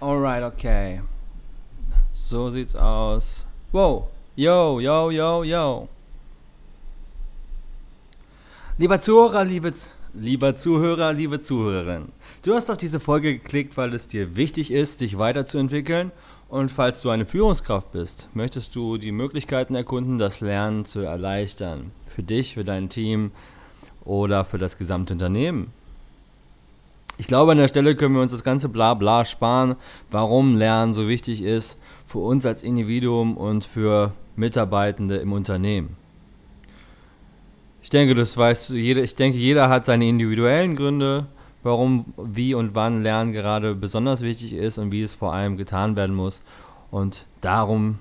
Alright, 0.00 0.44
okay. 0.44 1.00
So 2.12 2.50
sieht's 2.50 2.76
aus. 2.76 3.46
Wow. 3.72 4.08
Yo, 4.36 4.78
yo, 4.78 5.10
yo, 5.10 5.42
yo. 5.42 5.88
Lieber 8.76 9.00
Zuhörer, 9.00 9.44
liebe, 9.44 9.72
lieber 10.14 10.54
Zuhörer, 10.54 11.12
liebe 11.12 11.40
Zuhörerin. 11.40 12.12
Du 12.42 12.54
hast 12.54 12.70
auf 12.70 12.76
diese 12.76 13.00
Folge 13.00 13.38
geklickt, 13.38 13.76
weil 13.76 13.92
es 13.92 14.06
dir 14.06 14.36
wichtig 14.36 14.70
ist, 14.70 15.00
dich 15.00 15.18
weiterzuentwickeln. 15.18 16.12
Und 16.48 16.70
falls 16.70 17.02
du 17.02 17.10
eine 17.10 17.26
Führungskraft 17.26 17.90
bist, 17.90 18.28
möchtest 18.34 18.76
du 18.76 18.98
die 18.98 19.10
Möglichkeiten 19.10 19.74
erkunden, 19.74 20.16
das 20.18 20.40
Lernen 20.40 20.84
zu 20.84 21.00
erleichtern. 21.00 21.90
Für 22.06 22.22
dich, 22.22 22.54
für 22.54 22.64
dein 22.64 22.88
Team 22.88 23.32
oder 24.04 24.44
für 24.44 24.58
das 24.58 24.78
gesamte 24.78 25.14
Unternehmen. 25.14 25.72
Ich 27.18 27.26
glaube, 27.26 27.52
an 27.52 27.58
der 27.58 27.68
Stelle 27.68 27.96
können 27.96 28.14
wir 28.14 28.22
uns 28.22 28.30
das 28.30 28.44
ganze 28.44 28.68
Blabla 28.68 29.24
sparen, 29.24 29.74
warum 30.10 30.56
Lernen 30.56 30.94
so 30.94 31.08
wichtig 31.08 31.42
ist 31.42 31.76
für 32.06 32.18
uns 32.18 32.46
als 32.46 32.62
Individuum 32.62 33.36
und 33.36 33.64
für 33.64 34.12
Mitarbeitende 34.36 35.16
im 35.16 35.32
Unternehmen. 35.32 35.96
Ich 37.82 37.90
denke, 37.90 38.14
das 38.14 38.36
weißt 38.36 38.70
du, 38.70 38.76
jeder, 38.76 39.02
ich 39.02 39.16
denke, 39.16 39.36
jeder 39.36 39.68
hat 39.68 39.84
seine 39.84 40.08
individuellen 40.08 40.76
Gründe, 40.76 41.26
warum, 41.64 42.06
wie 42.16 42.54
und 42.54 42.74
wann 42.74 43.02
Lernen 43.02 43.32
gerade 43.32 43.74
besonders 43.74 44.22
wichtig 44.22 44.54
ist 44.54 44.78
und 44.78 44.92
wie 44.92 45.02
es 45.02 45.14
vor 45.14 45.32
allem 45.32 45.56
getan 45.56 45.96
werden 45.96 46.14
muss. 46.14 46.40
Und 46.90 47.26
darum, 47.40 47.98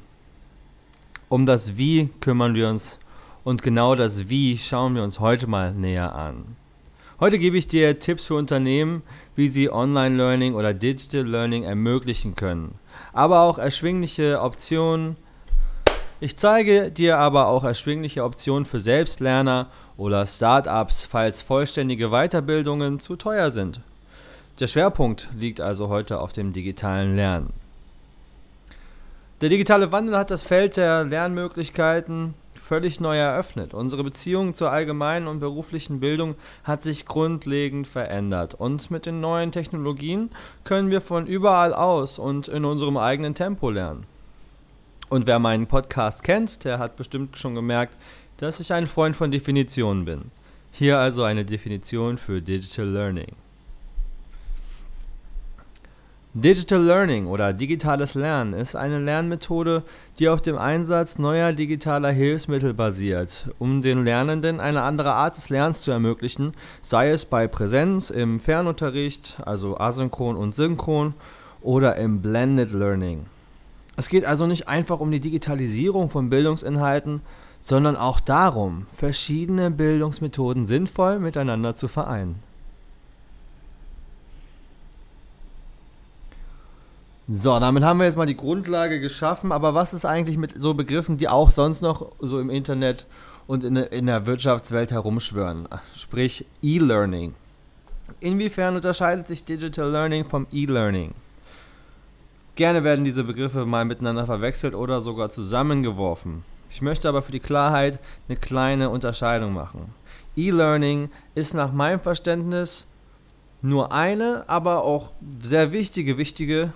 um 1.27 1.45
das 1.45 1.75
Wie 1.75 2.09
kümmern 2.22 2.53
wir 2.53 2.70
uns 2.70 2.99
und 3.44 3.63
genau 3.63 3.95
das 3.95 4.30
Wie 4.30 4.58
schauen 4.58 4.95
wir 4.95 5.03
uns 5.03 5.20
heute 5.20 5.47
mal 5.47 5.73
näher 5.73 6.13
an. 6.13 6.55
Heute 7.20 7.39
gebe 7.39 7.57
ich 7.57 7.67
dir 7.67 7.98
Tipps 7.98 8.27
für 8.27 8.35
Unternehmen, 8.35 9.02
wie 9.35 9.48
sie 9.48 9.71
Online-Learning 9.71 10.53
oder 10.53 10.75
Digital 10.75 11.25
Learning 11.25 11.63
ermöglichen 11.63 12.35
können, 12.35 12.75
aber 13.12 13.41
auch 13.41 13.58
erschwingliche 13.58 14.39
Optionen. 14.39 15.16
Ich 16.19 16.38
zeige 16.38 16.92
dir 16.92 17.17
aber 17.17 17.47
auch 17.47 17.64
erschwingliche 17.64 18.23
Optionen 18.23 18.66
für 18.66 18.80
Selbstlerner 18.80 19.66
oder 19.97 20.27
Startups, 20.27 21.05
falls 21.05 21.42
vollständige 21.42 22.09
Weiterbildungen 22.09 23.00
zu 23.00 23.16
teuer 23.16 23.49
sind. 23.49 23.81
Der 24.59 24.67
Schwerpunkt 24.67 25.30
liegt 25.36 25.59
also 25.59 25.89
heute 25.89 26.20
auf 26.20 26.33
dem 26.33 26.53
digitalen 26.53 27.16
Lernen. 27.16 27.52
Der 29.42 29.49
digitale 29.49 29.92
Wandel 29.92 30.16
hat 30.16 30.30
das 30.30 30.44
Feld 30.44 30.77
der 30.77 31.03
Lernmöglichkeiten 31.03 32.36
völlig 32.68 33.00
neu 33.00 33.18
eröffnet. 33.18 33.73
Unsere 33.73 34.04
Beziehung 34.04 34.54
zur 34.54 34.72
allgemeinen 34.72 35.28
und 35.28 35.40
beruflichen 35.40 36.02
Bildung 36.02 36.36
hat 36.66 36.84
sich 36.84 37.06
grundlegend 37.06 37.88
verändert 37.88 38.54
und 38.54 38.92
mit 38.92 39.06
den 39.06 39.22
neuen 39.22 39.52
Technologien 39.52 40.30
können 40.66 40.92
wir 40.92 41.00
von 41.00 41.28
überall 41.28 41.73
aus 41.73 42.20
und 42.20 42.50
in 42.50 42.66
unserem 42.66 42.98
eigenen 42.98 43.36
Tempo 43.36 43.70
lernen. 43.70 44.06
Und 45.10 45.26
wer 45.26 45.40
meinen 45.40 45.68
Podcast 45.68 46.23
kennt, 46.23 46.66
der 46.66 46.80
hat 46.80 46.98
bestimmt 46.98 47.38
schon 47.38 47.56
gemerkt, 47.56 47.95
dass 48.36 48.60
ich 48.60 48.73
ein 48.73 48.88
Freund 48.88 49.16
von 49.16 49.32
Definitionen 49.32 50.04
bin. 50.04 50.32
Hier 50.72 51.00
also 51.00 51.23
eine 51.23 51.45
Definition 51.45 52.18
für 52.18 52.42
Digital 52.42 52.88
Learning. 52.88 53.32
Digital 56.39 56.83
Learning 56.83 57.25
oder 57.25 57.52
digitales 57.52 58.13
Lernen 58.13 58.53
ist 58.53 58.75
eine 58.75 58.99
Lernmethode, 58.99 59.81
die 60.19 60.30
auf 60.30 60.39
dem 60.39 60.55
Einsatz 60.55 61.17
neuer 61.17 61.52
digitaler 61.52 62.11
Hilfsmittel 62.11 62.75
basiert, 62.75 63.49
um 63.57 63.81
den 63.81 64.05
Lernenden 64.05 64.59
eine 64.59 64.83
andere 64.83 65.13
Art 65.13 65.35
des 65.35 65.49
Lernens 65.49 65.81
zu 65.81 65.89
ermöglichen, 65.89 66.52
sei 66.83 67.09
es 67.09 67.25
bei 67.25 67.47
Präsenz, 67.47 68.11
im 68.11 68.38
Fernunterricht, 68.38 69.39
also 69.47 69.80
asynchron 69.80 70.35
und 70.38 70.53
synchron, 70.53 71.15
oder 71.61 71.95
im 71.95 72.21
Blended 72.21 72.71
Learning. 72.71 73.25
Es 73.95 74.08
geht 74.08 74.23
also 74.23 74.45
nicht 74.45 74.67
einfach 74.67 74.99
um 74.99 75.09
die 75.09 75.19
Digitalisierung 75.19 76.08
von 76.08 76.30
Bildungsinhalten, 76.30 77.21
sondern 77.61 77.95
auch 77.95 78.19
darum, 78.19 78.85
verschiedene 78.95 79.71
Bildungsmethoden 79.71 80.67
sinnvoll 80.67 81.17
miteinander 81.17 81.73
zu 81.73 81.87
vereinen. 81.87 82.46
So, 87.30 87.60
damit 87.60 87.83
haben 87.83 87.98
wir 87.98 88.05
jetzt 88.05 88.15
mal 88.15 88.26
die 88.26 88.38
Grundlage 88.38 89.02
geschaffen, 89.02 89.52
aber 89.52 89.73
was 89.73 89.93
ist 89.93 90.05
eigentlich 90.05 90.38
mit 90.38 90.54
so 90.61 90.73
Begriffen, 90.73 91.17
die 91.17 91.27
auch 91.27 91.52
sonst 91.52 91.82
noch 91.82 92.14
so 92.20 92.39
im 92.39 92.49
Internet 92.49 93.05
und 93.48 93.65
in, 93.65 93.76
in 93.76 94.05
der 94.05 94.26
Wirtschaftswelt 94.26 94.92
herumschwören? 94.92 95.67
Sprich 95.93 96.45
E-Learning. 96.61 97.36
Inwiefern 98.21 98.76
unterscheidet 98.76 99.27
sich 99.27 99.43
Digital 99.43 99.92
Learning 99.92 100.23
vom 100.23 100.48
E-Learning? 100.54 101.14
Gerne 102.55 102.86
werden 102.86 103.04
diese 103.04 103.26
Begriffe 103.26 103.65
mal 103.65 103.83
miteinander 103.83 104.26
verwechselt 104.26 104.73
oder 104.73 105.02
sogar 105.02 105.30
zusammengeworfen. 105.30 106.45
Ich 106.70 106.82
möchte 106.82 107.09
aber 107.09 107.21
für 107.21 107.33
die 107.33 107.42
Klarheit 107.42 107.99
eine 108.30 108.38
kleine 108.38 108.89
Unterscheidung 108.89 109.54
machen. 109.54 109.94
E-Learning 110.38 111.09
ist 111.36 111.54
nach 111.54 111.73
meinem 111.73 111.99
Verständnis 111.99 112.88
nur 113.61 113.92
eine, 113.92 114.45
aber 114.48 114.86
auch 114.86 115.11
sehr 115.42 115.73
wichtige, 115.73 116.17
wichtige 116.17 116.71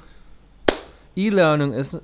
E-Learning 1.16 1.74
ist 1.74 2.02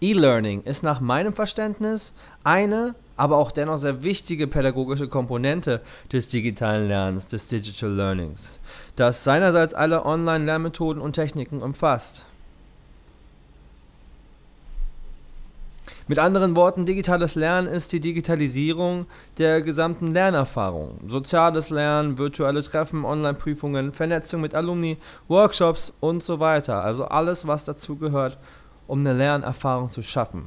E-Learning 0.00 0.62
ist 0.62 0.82
nach 0.82 1.00
meinem 1.00 1.34
Verständnis 1.34 2.14
eine, 2.42 2.94
aber 3.16 3.36
auch 3.36 3.50
dennoch 3.50 3.76
sehr 3.76 4.02
wichtige 4.02 4.46
pädagogische 4.46 5.08
Komponente 5.08 5.82
des 6.10 6.28
digitalen 6.28 6.88
Lernens, 6.88 7.26
des 7.26 7.48
Digital 7.48 7.90
Learnings, 7.90 8.58
das 8.96 9.24
seinerseits 9.24 9.74
alle 9.74 10.06
Online-Lernmethoden 10.06 11.02
und 11.02 11.12
Techniken 11.12 11.62
umfasst. 11.62 12.24
Mit 16.08 16.18
anderen 16.18 16.56
Worten, 16.56 16.86
digitales 16.86 17.34
Lernen 17.34 17.68
ist 17.68 17.92
die 17.92 18.00
Digitalisierung 18.00 19.06
der 19.38 19.62
gesamten 19.62 20.12
Lernerfahrung. 20.12 20.98
Soziales 21.06 21.70
Lernen, 21.70 22.18
virtuelle 22.18 22.62
Treffen, 22.62 23.04
Online-Prüfungen, 23.04 23.92
Vernetzung 23.92 24.40
mit 24.40 24.54
Alumni, 24.54 24.96
Workshops 25.28 25.92
und 26.00 26.22
so 26.22 26.40
weiter. 26.40 26.82
Also 26.82 27.04
alles, 27.04 27.46
was 27.46 27.64
dazu 27.64 27.96
gehört, 27.96 28.38
um 28.86 29.00
eine 29.00 29.12
Lernerfahrung 29.12 29.90
zu 29.90 30.02
schaffen. 30.02 30.46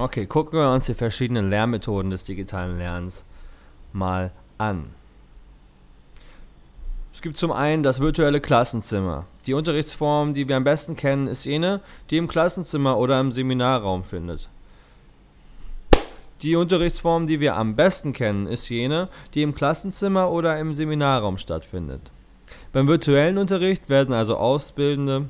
Okay, 0.00 0.26
gucken 0.26 0.60
wir 0.60 0.70
uns 0.70 0.86
die 0.86 0.94
verschiedenen 0.94 1.50
Lernmethoden 1.50 2.12
des 2.12 2.22
digitalen 2.22 2.78
Lernens 2.78 3.24
mal 3.92 4.30
an. 4.56 4.94
Es 7.18 7.22
gibt 7.22 7.36
zum 7.36 7.50
einen 7.50 7.82
das 7.82 7.98
virtuelle 7.98 8.40
Klassenzimmer. 8.40 9.24
Die 9.48 9.54
Unterrichtsform, 9.54 10.34
die 10.34 10.48
wir 10.48 10.54
am 10.54 10.62
besten 10.62 10.94
kennen, 10.94 11.26
ist 11.26 11.46
jene, 11.46 11.80
die 12.10 12.16
im 12.16 12.28
Klassenzimmer 12.28 12.96
oder 12.96 13.18
im 13.18 13.32
Seminarraum 13.32 14.04
findet. 14.04 14.48
Die 16.42 16.54
Unterrichtsform, 16.54 17.26
die 17.26 17.40
wir 17.40 17.56
am 17.56 17.74
besten 17.74 18.12
kennen, 18.12 18.46
ist 18.46 18.68
jene, 18.68 19.08
die 19.34 19.42
im 19.42 19.52
Klassenzimmer 19.52 20.30
oder 20.30 20.60
im 20.60 20.74
Seminarraum 20.74 21.38
stattfindet. 21.38 22.02
Beim 22.72 22.86
virtuellen 22.86 23.36
Unterricht 23.36 23.88
werden 23.88 24.14
also 24.14 24.36
Ausbildende 24.36 25.28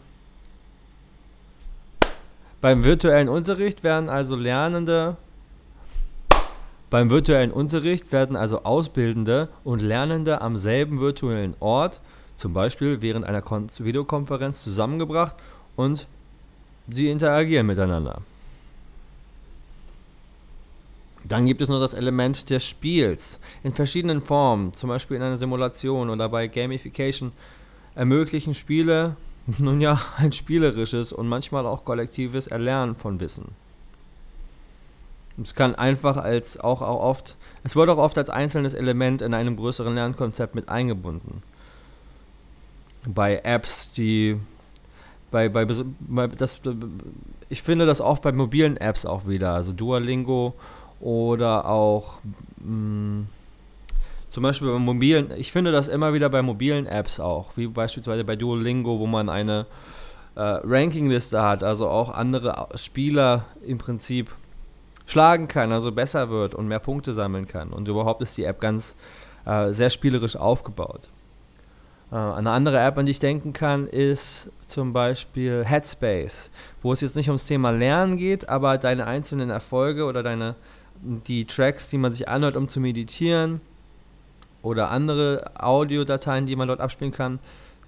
beim 2.61 2.83
virtuellen 2.83 3.29
Unterricht 3.29 3.85
werden 3.85 4.09
also 4.09 4.35
Lernende 4.35 5.17
beim 6.91 7.11
virtuellen 7.11 7.51
Unterricht 7.51 8.13
werden 8.13 8.37
also 8.37 8.65
Ausbildende 8.65 9.49
und 9.65 9.83
Lernende 9.83 10.41
am 10.41 10.57
selben 10.57 11.01
virtuellen 11.01 11.55
Ort, 11.61 12.01
zum 12.37 12.55
Beispiel 12.55 13.03
während 13.03 13.27
einer 13.27 13.43
Videokonferenz, 13.45 14.65
zusammengebracht 14.65 15.37
und 15.77 16.07
sie 16.89 17.11
interagieren 17.11 17.67
miteinander. 17.67 18.23
Dann 21.25 21.45
gibt 21.45 21.61
es 21.61 21.69
noch 21.69 21.81
das 21.81 21.93
Element 21.93 22.49
des 22.49 22.65
Spiels 22.65 23.39
in 23.63 23.75
verschiedenen 23.75 24.23
Formen, 24.23 24.73
zum 24.73 24.89
Beispiel 24.89 25.19
in 25.19 25.23
einer 25.23 25.37
Simulation 25.37 26.09
oder 26.09 26.29
bei 26.31 26.47
Gamification, 26.49 27.33
ermöglichen 27.95 28.55
Spiele 28.55 29.17
nun 29.59 29.81
ja 29.81 30.01
ein 30.17 30.33
spielerisches 30.33 31.13
und 31.13 31.29
manchmal 31.29 31.67
auch 31.67 31.85
kollektives 31.85 32.47
Erlernen 32.47 32.97
von 32.97 33.21
Wissen. 33.21 33.55
Es 35.43 35.55
kann 35.55 35.75
einfach 35.75 36.17
als 36.17 36.59
auch, 36.59 36.83
auch 36.83 37.01
oft, 37.01 37.37
es 37.63 37.77
wird 37.77 37.89
auch 37.91 37.99
oft 37.99 38.19
als 38.19 38.31
einzelnes 38.31 38.75
Element 38.75 39.23
in 39.23 39.35
einem 39.35 39.57
größeren 39.57 39.95
Lernkonzept 39.95 40.55
mit 40.55 40.69
eingebunden. 40.69 41.43
Bei 43.09 43.41
Apps, 43.45 43.93
die 43.93 44.39
bei, 45.31 45.49
bei, 45.49 45.65
bei 45.65 46.27
das, 46.27 46.61
ich 47.49 47.63
finde 47.63 47.87
das 47.87 48.01
auch 48.01 48.19
bei 48.19 48.33
mobilen 48.33 48.77
Apps 48.77 49.07
auch 49.07 49.27
wieder, 49.29 49.55
also 49.55 49.73
Duolingo 49.73 50.55
oder 51.01 51.67
auch 51.67 52.19
mh, 52.59 53.21
mm, 53.21 53.29
zum 54.29 54.43
Beispiel 54.43 54.69
bei 54.69 54.79
mobilen, 54.79 55.33
ich 55.37 55.53
finde 55.53 55.73
das 55.73 55.89
immer 55.89 56.13
wieder 56.13 56.29
bei 56.29 56.43
mobilen 56.43 56.87
Apps 56.87 57.21
auch, 57.21 57.57
wie 57.57 57.67
beispielsweise 57.67 58.25
bei 58.25 58.37
Duolingo, 58.37 58.99
wo 58.99 59.07
man 59.07 59.29
eine 59.29 59.67
äh, 60.35 60.41
Rankingliste 60.41 61.43
hat, 61.43 61.65
also 61.65 61.89
auch 61.89 62.11
andere 62.11 62.69
Spieler 62.75 63.47
im 63.67 63.79
Prinzip 63.79 64.31
schlagen 65.09 65.49
kann, 65.49 65.73
also 65.73 65.91
besser 65.91 66.29
wird 66.29 66.55
und 66.55 66.69
mehr 66.69 66.79
Punkte 66.79 67.15
sammeln 67.15 67.49
kann. 67.49 67.71
Und 67.71 67.89
überhaupt 67.89 68.21
ist 68.21 68.37
die 68.37 68.45
App 68.45 68.61
ganz 68.61 68.95
äh, 69.47 69.73
sehr 69.73 69.89
spielerisch 69.89 70.37
aufgebaut. 70.37 71.09
Äh, 72.13 72.17
eine 72.17 72.51
andere 72.51 72.79
App, 72.79 72.99
an 72.99 73.07
die 73.07 73.13
ich 73.13 73.19
denken 73.19 73.55
kann, 73.55 73.87
ist 73.89 74.51
zum 74.67 74.93
Beispiel 74.93 75.65
Headspace, 75.65 76.51
wo 76.83 76.93
es 76.93 77.01
jetzt 77.01 77.17
nicht 77.17 77.29
ums 77.29 77.47
Thema 77.47 77.71
Lernen 77.71 78.19
geht, 78.19 78.51
aber 78.51 78.77
deine 78.77 79.07
einzelnen 79.07 79.49
Erfolge 79.49 80.05
oder 80.05 80.23
deine 80.23 80.57
die 81.01 81.47
Tracks, 81.47 81.89
die 81.89 81.97
man 81.97 82.13
sich 82.13 82.29
anhört, 82.29 82.57
um 82.57 82.69
zu 82.69 82.81
meditieren 82.81 83.63
oder 84.63 84.91
andere 84.91 85.53
Audiodateien, 85.59 86.45
die 86.45 86.57
man 86.57 86.69
dort 86.69 86.81
abspielen 86.81 87.13
kann, 87.13 87.39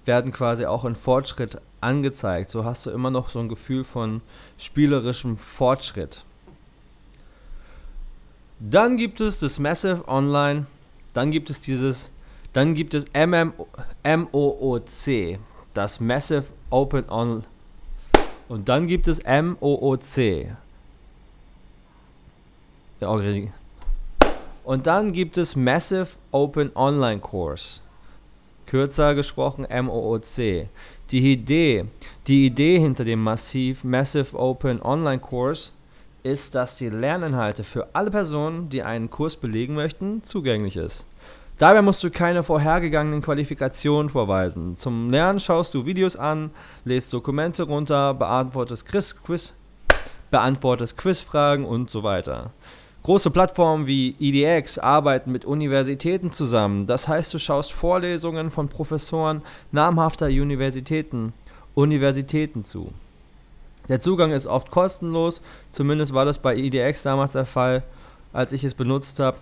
werden 0.05 0.31
quasi 0.31 0.65
auch 0.65 0.85
in 0.85 0.95
Fortschritt 0.95 1.61
angezeigt. 1.81 2.49
So 2.49 2.65
hast 2.65 2.85
du 2.85 2.89
immer 2.89 3.11
noch 3.11 3.29
so 3.29 3.39
ein 3.39 3.49
Gefühl 3.49 3.83
von 3.83 4.21
spielerischem 4.57 5.37
Fortschritt. 5.37 6.23
Dann 8.63 8.95
gibt 8.95 9.21
es 9.21 9.39
das 9.39 9.59
Massive 9.59 10.07
Online, 10.07 10.67
dann 11.13 11.31
gibt 11.31 11.49
es 11.49 11.61
dieses 11.61 12.11
dann 12.53 12.75
gibt 12.75 12.93
es 12.93 13.05
MMOOC, 13.13 15.39
das 15.73 15.99
Massive 16.01 16.43
Open 16.69 17.09
On. 17.09 17.43
Und 18.49 18.67
dann 18.67 18.87
gibt 18.87 19.07
es 19.07 19.21
MOOC. 19.23 20.47
Und 24.63 24.85
dann 24.85 25.13
gibt 25.13 25.37
es 25.37 25.55
Massive 25.55 26.09
Open 26.31 26.75
Online 26.75 27.21
Course. 27.21 27.79
Kürzer 28.65 29.15
gesprochen 29.15 29.65
MOOC. 29.69 30.67
Die 31.11 31.31
Idee, 31.31 31.85
die 32.27 32.47
Idee 32.47 32.79
hinter 32.79 33.05
dem 33.05 33.23
Massiv 33.23 33.85
Massive 33.85 34.37
Open 34.37 34.81
Online 34.81 35.19
Course 35.19 35.71
ist, 36.23 36.55
dass 36.55 36.77
die 36.77 36.89
Lerninhalte 36.89 37.63
für 37.63 37.89
alle 37.93 38.11
Personen, 38.11 38.69
die 38.69 38.83
einen 38.83 39.09
Kurs 39.09 39.35
belegen 39.35 39.75
möchten, 39.75 40.23
zugänglich 40.23 40.77
ist. 40.77 41.05
Dabei 41.57 41.81
musst 41.81 42.03
du 42.03 42.09
keine 42.09 42.41
vorhergegangenen 42.41 43.21
Qualifikationen 43.21 44.09
vorweisen. 44.09 44.75
Zum 44.75 45.11
Lernen 45.11 45.39
schaust 45.39 45.75
du 45.75 45.85
Videos 45.85 46.15
an, 46.15 46.49
lädst 46.85 47.13
Dokumente 47.13 47.63
runter, 47.63 48.15
beantwortest, 48.15 48.87
Quiz, 48.87 49.53
beantwortest 50.31 50.97
Quizfragen 50.97 51.65
und 51.65 51.91
so 51.91 52.01
weiter. 52.01 52.51
Große 53.03 53.31
Plattformen 53.31 53.87
wie 53.87 54.15
EDX 54.19 54.77
arbeiten 54.77 55.31
mit 55.31 55.45
Universitäten 55.45 56.31
zusammen. 56.31 56.85
Das 56.85 57.07
heißt, 57.07 57.33
du 57.33 57.39
schaust 57.39 57.73
Vorlesungen 57.73 58.51
von 58.51 58.67
Professoren 58.67 59.41
namhafter 59.71 60.27
Universitäten, 60.27 61.33
Universitäten 61.73 62.63
zu. 62.63 62.91
Der 63.89 63.99
Zugang 63.99 64.31
ist 64.31 64.47
oft 64.47 64.71
kostenlos, 64.71 65.41
zumindest 65.71 66.13
war 66.13 66.25
das 66.25 66.39
bei 66.39 66.55
EDX 66.55 67.03
damals 67.03 67.33
der 67.33 67.45
Fall, 67.45 67.83
als 68.33 68.53
ich 68.53 68.63
es 68.63 68.73
benutzt 68.73 69.19
habe. 69.19 69.37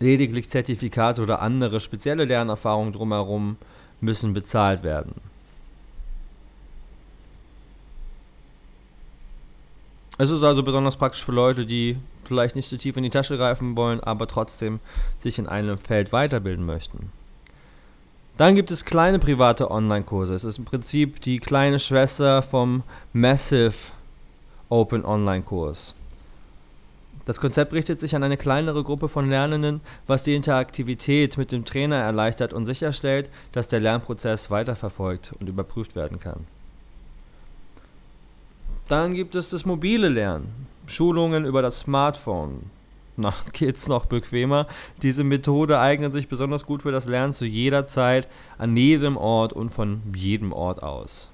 Lediglich 0.00 0.50
Zertifikate 0.50 1.22
oder 1.22 1.40
andere 1.40 1.80
spezielle 1.80 2.24
Lernerfahrungen 2.24 2.92
drumherum 2.92 3.56
müssen 4.00 4.34
bezahlt 4.34 4.82
werden. 4.82 5.14
Es 10.16 10.30
ist 10.30 10.44
also 10.44 10.62
besonders 10.62 10.96
praktisch 10.96 11.24
für 11.24 11.32
Leute, 11.32 11.66
die 11.66 11.96
vielleicht 12.24 12.54
nicht 12.56 12.68
so 12.68 12.76
tief 12.76 12.96
in 12.96 13.02
die 13.02 13.10
Tasche 13.10 13.36
greifen 13.36 13.76
wollen, 13.76 14.00
aber 14.00 14.28
trotzdem 14.28 14.80
sich 15.18 15.38
in 15.38 15.48
einem 15.48 15.76
Feld 15.76 16.12
weiterbilden 16.12 16.64
möchten. 16.64 17.10
Dann 18.36 18.56
gibt 18.56 18.72
es 18.72 18.84
kleine 18.84 19.20
private 19.20 19.70
Online-Kurse. 19.70 20.34
Es 20.34 20.42
ist 20.42 20.58
im 20.58 20.64
Prinzip 20.64 21.20
die 21.20 21.38
kleine 21.38 21.78
Schwester 21.78 22.42
vom 22.42 22.82
Massive 23.12 23.74
Open 24.68 25.04
Online-Kurs. 25.04 25.94
Das 27.26 27.40
Konzept 27.40 27.72
richtet 27.72 28.00
sich 28.00 28.16
an 28.16 28.24
eine 28.24 28.36
kleinere 28.36 28.82
Gruppe 28.82 29.08
von 29.08 29.30
Lernenden, 29.30 29.80
was 30.06 30.24
die 30.24 30.34
Interaktivität 30.34 31.38
mit 31.38 31.52
dem 31.52 31.64
Trainer 31.64 31.96
erleichtert 31.96 32.52
und 32.52 32.66
sicherstellt, 32.66 33.30
dass 33.52 33.68
der 33.68 33.80
Lernprozess 33.80 34.50
weiterverfolgt 34.50 35.32
und 35.38 35.48
überprüft 35.48 35.94
werden 35.94 36.18
kann. 36.18 36.46
Dann 38.88 39.14
gibt 39.14 39.36
es 39.36 39.48
das 39.48 39.64
mobile 39.64 40.08
Lernen, 40.08 40.66
Schulungen 40.86 41.46
über 41.46 41.62
das 41.62 41.78
Smartphone. 41.78 42.68
Na, 43.16 43.32
geht's 43.52 43.88
noch 43.88 44.06
bequemer? 44.06 44.66
Diese 45.02 45.24
Methode 45.24 45.78
eignet 45.78 46.12
sich 46.12 46.28
besonders 46.28 46.66
gut 46.66 46.82
für 46.82 46.92
das 46.92 47.06
Lernen 47.06 47.32
zu 47.32 47.46
jeder 47.46 47.86
Zeit, 47.86 48.28
an 48.58 48.76
jedem 48.76 49.16
Ort 49.16 49.52
und 49.52 49.70
von 49.70 50.02
jedem 50.14 50.52
Ort 50.52 50.82
aus. 50.82 51.33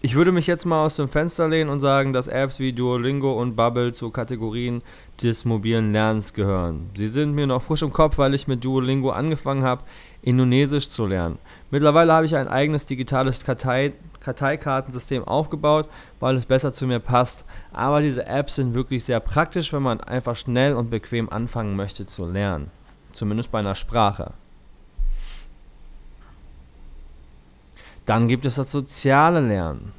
Ich 0.00 0.14
würde 0.14 0.30
mich 0.30 0.46
jetzt 0.46 0.64
mal 0.64 0.84
aus 0.84 0.94
dem 0.94 1.08
Fenster 1.08 1.48
lehnen 1.48 1.70
und 1.70 1.80
sagen, 1.80 2.12
dass 2.12 2.28
Apps 2.28 2.60
wie 2.60 2.72
Duolingo 2.72 3.32
und 3.32 3.56
Bubble 3.56 3.92
zu 3.92 4.10
Kategorien 4.10 4.80
des 5.20 5.44
mobilen 5.44 5.92
Lernens 5.92 6.34
gehören. 6.34 6.88
Sie 6.94 7.08
sind 7.08 7.34
mir 7.34 7.48
noch 7.48 7.62
frisch 7.62 7.82
im 7.82 7.92
Kopf, 7.92 8.16
weil 8.16 8.32
ich 8.32 8.46
mit 8.46 8.64
Duolingo 8.64 9.10
angefangen 9.10 9.64
habe, 9.64 9.82
Indonesisch 10.22 10.88
zu 10.88 11.06
lernen. 11.06 11.38
Mittlerweile 11.72 12.12
habe 12.12 12.26
ich 12.26 12.36
ein 12.36 12.46
eigenes 12.46 12.86
digitales 12.86 13.44
Kartei 13.44 13.92
Karteikartensystem 14.20 15.24
aufgebaut, 15.24 15.88
weil 16.20 16.36
es 16.36 16.46
besser 16.46 16.72
zu 16.72 16.86
mir 16.86 17.00
passt. 17.00 17.44
Aber 17.72 18.00
diese 18.00 18.24
Apps 18.24 18.54
sind 18.54 18.74
wirklich 18.74 19.02
sehr 19.02 19.18
praktisch, 19.18 19.72
wenn 19.72 19.82
man 19.82 20.00
einfach 20.00 20.36
schnell 20.36 20.74
und 20.74 20.90
bequem 20.90 21.28
anfangen 21.28 21.74
möchte 21.74 22.06
zu 22.06 22.24
lernen. 22.24 22.70
Zumindest 23.10 23.50
bei 23.50 23.58
einer 23.58 23.74
Sprache. 23.74 24.32
Dann 28.08 28.26
gibt 28.26 28.46
es 28.46 28.54
das 28.54 28.72
soziale 28.72 29.40
Lernen. 29.40 29.92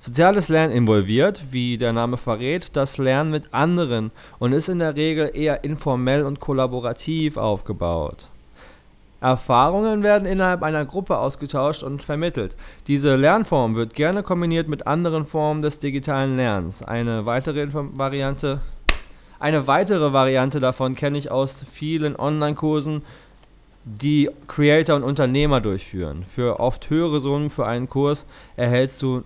Soziales 0.00 0.48
Lernen 0.48 0.72
involviert, 0.72 1.52
wie 1.52 1.78
der 1.78 1.92
Name 1.92 2.16
verrät, 2.16 2.76
das 2.76 2.98
Lernen 2.98 3.30
mit 3.30 3.54
anderen 3.54 4.10
und 4.40 4.52
ist 4.52 4.68
in 4.68 4.80
der 4.80 4.96
Regel 4.96 5.30
eher 5.32 5.62
informell 5.62 6.24
und 6.24 6.40
kollaborativ 6.40 7.36
aufgebaut. 7.36 8.30
Erfahrungen 9.20 10.02
werden 10.02 10.26
innerhalb 10.26 10.64
einer 10.64 10.84
Gruppe 10.84 11.16
ausgetauscht 11.16 11.84
und 11.84 12.02
vermittelt. 12.02 12.56
Diese 12.88 13.14
Lernform 13.14 13.76
wird 13.76 13.94
gerne 13.94 14.24
kombiniert 14.24 14.66
mit 14.66 14.88
anderen 14.88 15.24
Formen 15.24 15.60
des 15.62 15.78
digitalen 15.78 16.36
Lernens. 16.36 16.82
Eine 16.82 17.26
weitere 17.26 17.68
Variante, 17.70 18.60
eine 19.38 19.68
weitere 19.68 20.12
Variante 20.12 20.58
davon 20.58 20.96
kenne 20.96 21.16
ich 21.16 21.30
aus 21.30 21.64
vielen 21.70 22.16
Online-Kursen 22.16 23.02
die 23.84 24.30
Creator 24.48 24.96
und 24.96 25.02
Unternehmer 25.02 25.60
durchführen. 25.60 26.24
Für 26.34 26.60
oft 26.60 26.88
höhere 26.90 27.20
Summen 27.20 27.50
für 27.50 27.66
einen 27.66 27.88
Kurs 27.88 28.26
erhältst 28.56 29.02
du 29.02 29.22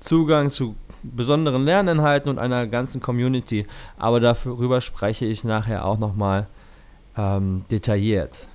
Zugang 0.00 0.50
zu 0.50 0.76
besonderen 1.02 1.64
Lerninhalten 1.64 2.30
und 2.30 2.38
einer 2.38 2.66
ganzen 2.66 3.00
Community. 3.00 3.66
Aber 3.98 4.20
darüber 4.20 4.80
spreche 4.80 5.26
ich 5.26 5.44
nachher 5.44 5.84
auch 5.84 5.98
nochmal 5.98 6.46
ähm, 7.16 7.64
detailliert. 7.70 8.48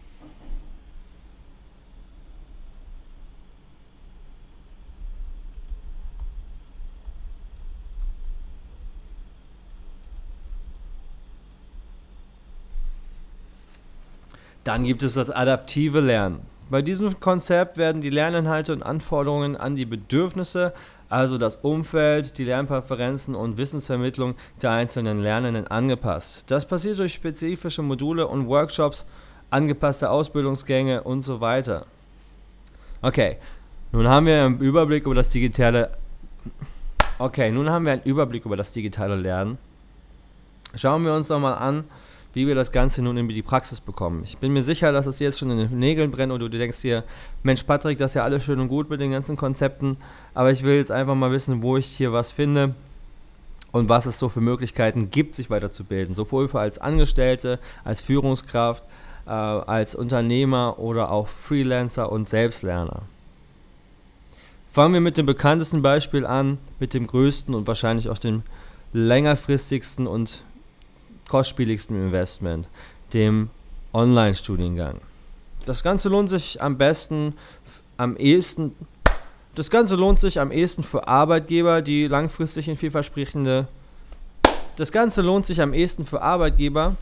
Dann 14.70 14.84
gibt 14.84 15.02
es 15.02 15.16
das 15.16 15.32
adaptive 15.32 16.00
Lernen. 16.00 16.42
Bei 16.70 16.84
diesem 16.84 17.20
Konzept 17.20 17.78
werden 17.78 18.02
die 18.02 18.12
Lerninhalte 18.12 18.72
und 18.72 18.84
Anforderungen 18.84 19.58
an 19.58 19.76
die 19.76 19.88
Bedürfnisse, 19.88 20.74
also 21.10 21.40
das 21.40 21.56
Umfeld, 21.56 22.38
die 22.38 22.44
Lernpräferenzen 22.44 23.34
und 23.34 23.58
Wissensvermittlung 23.58 24.36
der 24.62 24.70
einzelnen 24.70 25.24
Lernenden 25.24 25.66
angepasst. 25.66 26.52
Das 26.52 26.68
passiert 26.68 27.00
durch 27.00 27.14
spezifische 27.14 27.82
Module 27.82 28.28
und 28.28 28.48
Workshops, 28.48 29.08
angepasste 29.50 30.12
Ausbildungsgänge 30.12 31.02
und 31.02 31.22
so 31.22 31.42
weiter. 31.42 31.88
Okay, 33.02 33.38
nun 33.92 34.08
haben 34.08 34.28
wir 34.28 34.44
einen 34.44 34.60
Überblick 34.60 35.08
über 35.08 35.16
das 35.16 35.30
digitale 35.30 35.98
Okay, 37.18 37.52
nun 37.52 37.72
haben 37.72 37.86
wir 37.86 37.94
einen 37.94 38.04
Überblick 38.04 38.46
über 38.46 38.56
das 38.56 38.72
digitale 38.72 39.16
Lernen. 39.16 39.58
Schauen 40.76 41.04
wir 41.06 41.16
uns 41.16 41.30
doch 41.30 41.40
mal 41.40 41.56
an, 41.56 41.86
wie 42.34 42.48
wir 42.48 42.56
das 42.56 42.72
Ganze 42.72 43.02
nun 43.02 43.18
in 43.18 43.28
die 43.28 43.42
Praxis 43.42 43.82
bekommen. 43.82 44.22
Ich 44.24 44.38
bin 44.38 44.54
mir 44.54 44.62
sicher, 44.62 44.92
dass 44.92 45.08
es 45.08 45.20
jetzt 45.20 45.40
schon 45.40 45.52
in 45.52 45.58
den 45.58 45.80
Nägeln 45.80 46.12
brennt 46.12 46.32
und 46.32 46.40
du 46.40 46.50
denkst 46.50 46.82
dir, 46.82 47.04
Mensch 47.44 47.64
Patrick, 47.64 47.98
das 47.98 48.12
ist 48.12 48.16
ja 48.16 48.24
alles 48.24 48.44
schön 48.44 48.60
und 48.60 48.68
gut 48.68 48.90
mit 48.90 49.00
den 49.00 49.12
ganzen 49.12 49.36
Konzepten, 49.36 49.98
aber 50.34 50.52
ich 50.52 50.64
will 50.64 50.76
jetzt 50.76 50.92
einfach 50.92 51.16
mal 51.16 51.32
wissen, 51.32 51.64
wo 51.64 51.78
ich 51.78 51.88
hier 51.88 52.14
was 52.14 52.32
finde 52.32 52.76
und 53.72 53.90
was 53.90 54.06
es 54.06 54.20
so 54.20 54.30
für 54.30 54.42
Möglichkeiten 54.42 55.12
gibt, 55.12 55.36
sich 55.36 55.50
weiterzubilden. 55.50 56.14
Sowohl 56.14 56.48
für 56.48 56.60
als 56.60 56.80
Angestellte, 56.80 57.60
als 57.84 58.02
Führungskraft, 58.02 58.84
äh, 59.26 59.32
als 59.32 59.96
Unternehmer 59.96 60.80
oder 60.80 61.12
auch 61.12 61.28
Freelancer 61.28 62.12
und 62.12 62.30
Selbstlerner. 62.30 63.04
Fangen 64.72 64.94
wir 64.94 65.02
mit 65.02 65.18
dem 65.18 65.26
bekanntesten 65.26 65.82
Beispiel 65.82 66.26
an, 66.26 66.60
mit 66.80 66.94
dem 66.94 67.08
größten 67.08 67.56
und 67.56 67.68
wahrscheinlich 67.68 68.10
auch 68.10 68.20
dem 68.20 68.44
längerfristigsten 68.94 70.08
und 70.08 70.44
kostspieligsten 71.30 71.96
Investment, 71.96 72.68
dem 73.14 73.50
Online-Studiengang. 73.94 75.00
Das 75.66 75.84
Ganze 75.84 76.10
lohnt 76.10 76.30
sich 76.30 76.62
am 76.62 76.78
besten, 76.78 77.36
am 77.98 78.18
ehesten, 78.18 78.76
Das 79.56 79.70
Ganze 79.70 79.96
lohnt 79.96 80.20
sich 80.20 80.40
am 80.40 80.52
ehesten 80.52 80.84
für 80.84 81.08
Arbeitgeber, 81.08 81.82
die 81.82 82.08
langfristig 82.08 82.68
in 82.68 82.78
vielversprechende. 82.78 83.68
Das 84.78 84.92
Ganze 84.92 85.22
lohnt 85.22 85.46
sich 85.46 85.62
am 85.62 85.74
ehesten 85.74 86.06
für 86.06 86.22
Arbeitgeber, 86.22 86.96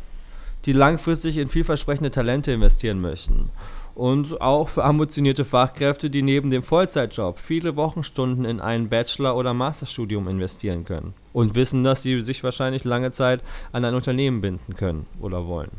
die 0.66 0.74
langfristig 0.74 1.38
in 1.38 1.50
vielversprechende 1.50 2.10
Talente 2.10 2.52
investieren 2.52 3.00
möchten. 3.00 3.50
Und 3.98 4.42
auch 4.42 4.70
für 4.70 4.84
ambitionierte 4.84 5.44
Fachkräfte, 5.44 6.12
die 6.12 6.22
neben 6.22 6.52
dem 6.52 6.62
Vollzeitjob 6.62 7.40
viele 7.40 7.76
Wochenstunden 7.76 8.46
in 8.46 8.62
ein 8.62 8.90
Bachelor- 8.90 9.36
oder 9.36 9.56
Masterstudium 9.56 10.28
investieren 10.28 10.86
können. 10.86 11.16
Und 11.34 11.56
wissen, 11.56 11.84
dass 11.84 12.04
sie 12.04 12.22
sich 12.22 12.44
wahrscheinlich 12.44 12.84
lange 12.84 13.10
Zeit 13.10 13.42
an 13.72 13.84
ein 13.84 13.96
Unternehmen 13.96 14.40
binden 14.40 14.76
können 14.76 15.08
oder 15.20 15.48
wollen. 15.48 15.72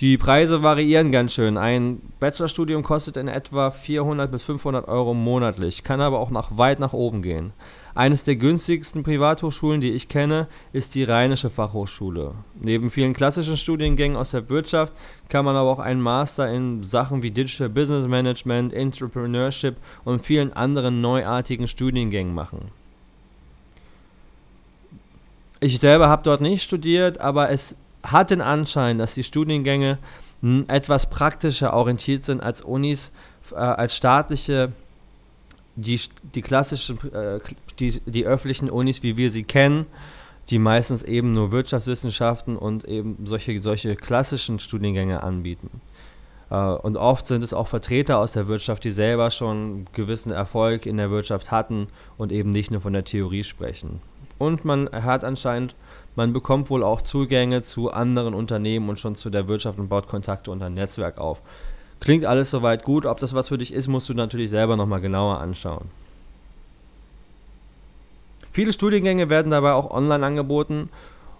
Die 0.00 0.18
Preise 0.18 0.64
variieren 0.64 1.12
ganz 1.12 1.32
schön. 1.32 1.56
Ein 1.56 2.00
Bachelorstudium 2.18 2.82
kostet 2.82 3.16
in 3.16 3.28
etwa 3.28 3.70
400 3.70 4.28
bis 4.28 4.42
500 4.42 4.88
Euro 4.88 5.14
monatlich, 5.14 5.84
kann 5.84 6.00
aber 6.00 6.18
auch 6.18 6.32
nach 6.32 6.58
weit 6.58 6.80
nach 6.80 6.92
oben 6.92 7.22
gehen. 7.22 7.52
Eines 7.94 8.24
der 8.24 8.36
günstigsten 8.36 9.02
Privathochschulen, 9.02 9.80
die 9.80 9.90
ich 9.90 10.08
kenne, 10.08 10.48
ist 10.72 10.94
die 10.94 11.04
Rheinische 11.04 11.50
Fachhochschule. 11.50 12.34
Neben 12.58 12.90
vielen 12.90 13.12
klassischen 13.12 13.56
Studiengängen 13.56 14.16
aus 14.16 14.30
der 14.30 14.48
Wirtschaft 14.48 14.94
kann 15.28 15.44
man 15.44 15.56
aber 15.56 15.70
auch 15.70 15.78
einen 15.78 16.00
Master 16.00 16.50
in 16.50 16.82
Sachen 16.84 17.22
wie 17.22 17.30
Digital 17.30 17.68
Business 17.68 18.06
Management, 18.06 18.72
Entrepreneurship 18.72 19.76
und 20.04 20.24
vielen 20.24 20.52
anderen 20.54 21.00
neuartigen 21.02 21.68
Studiengängen 21.68 22.34
machen. 22.34 22.70
Ich 25.60 25.78
selber 25.78 26.08
habe 26.08 26.24
dort 26.24 26.40
nicht 26.40 26.62
studiert, 26.62 27.20
aber 27.20 27.50
es 27.50 27.76
hat 28.02 28.30
den 28.30 28.40
Anschein, 28.40 28.98
dass 28.98 29.14
die 29.14 29.22
Studiengänge 29.22 29.98
hm, 30.40 30.64
etwas 30.66 31.08
praktischer 31.08 31.74
orientiert 31.74 32.24
sind 32.24 32.42
als 32.42 32.62
Unis, 32.62 33.12
äh, 33.52 33.56
als 33.56 33.96
staatliche, 33.96 34.72
die, 35.76 36.00
die 36.34 36.42
klassischen, 36.42 36.98
äh, 37.12 37.40
die, 37.78 38.00
die 38.06 38.26
öffentlichen 38.26 38.70
Unis, 38.70 39.02
wie 39.02 39.16
wir 39.16 39.30
sie 39.30 39.44
kennen, 39.44 39.86
die 40.50 40.58
meistens 40.58 41.02
eben 41.02 41.34
nur 41.34 41.52
Wirtschaftswissenschaften 41.52 42.56
und 42.56 42.84
eben 42.84 43.16
solche, 43.24 43.60
solche 43.62 43.96
klassischen 43.96 44.58
Studiengänge 44.58 45.22
anbieten. 45.22 45.80
Äh, 46.50 46.56
und 46.56 46.96
oft 46.96 47.26
sind 47.26 47.44
es 47.44 47.54
auch 47.54 47.68
Vertreter 47.68 48.18
aus 48.18 48.32
der 48.32 48.48
Wirtschaft, 48.48 48.84
die 48.84 48.90
selber 48.90 49.30
schon 49.30 49.86
gewissen 49.92 50.32
Erfolg 50.32 50.86
in 50.86 50.96
der 50.96 51.10
Wirtschaft 51.10 51.50
hatten 51.50 51.88
und 52.18 52.32
eben 52.32 52.50
nicht 52.50 52.70
nur 52.70 52.80
von 52.80 52.92
der 52.92 53.04
Theorie 53.04 53.44
sprechen. 53.44 54.00
Und 54.38 54.64
man 54.64 54.90
hat 54.90 55.24
anscheinend 55.24 55.76
man 56.14 56.32
bekommt 56.32 56.68
wohl 56.68 56.84
auch 56.84 57.00
Zugänge 57.00 57.62
zu 57.62 57.90
anderen 57.90 58.34
Unternehmen 58.34 58.88
und 58.88 58.98
schon 58.98 59.14
zu 59.14 59.30
der 59.30 59.48
Wirtschaft 59.48 59.78
und 59.78 59.88
baut 59.88 60.08
Kontakte 60.08 60.50
und 60.50 60.62
ein 60.62 60.74
Netzwerk 60.74 61.18
auf. 61.18 61.40
Klingt 62.02 62.24
alles 62.24 62.50
soweit 62.50 62.82
gut. 62.82 63.06
Ob 63.06 63.20
das 63.20 63.32
was 63.32 63.48
für 63.48 63.58
dich 63.58 63.72
ist, 63.72 63.86
musst 63.86 64.08
du 64.08 64.14
natürlich 64.14 64.50
selber 64.50 64.76
nochmal 64.76 65.00
genauer 65.00 65.38
anschauen. 65.38 65.88
Viele 68.50 68.72
Studiengänge 68.72 69.30
werden 69.30 69.52
dabei 69.52 69.72
auch 69.72 69.92
online 69.92 70.26
angeboten 70.26 70.88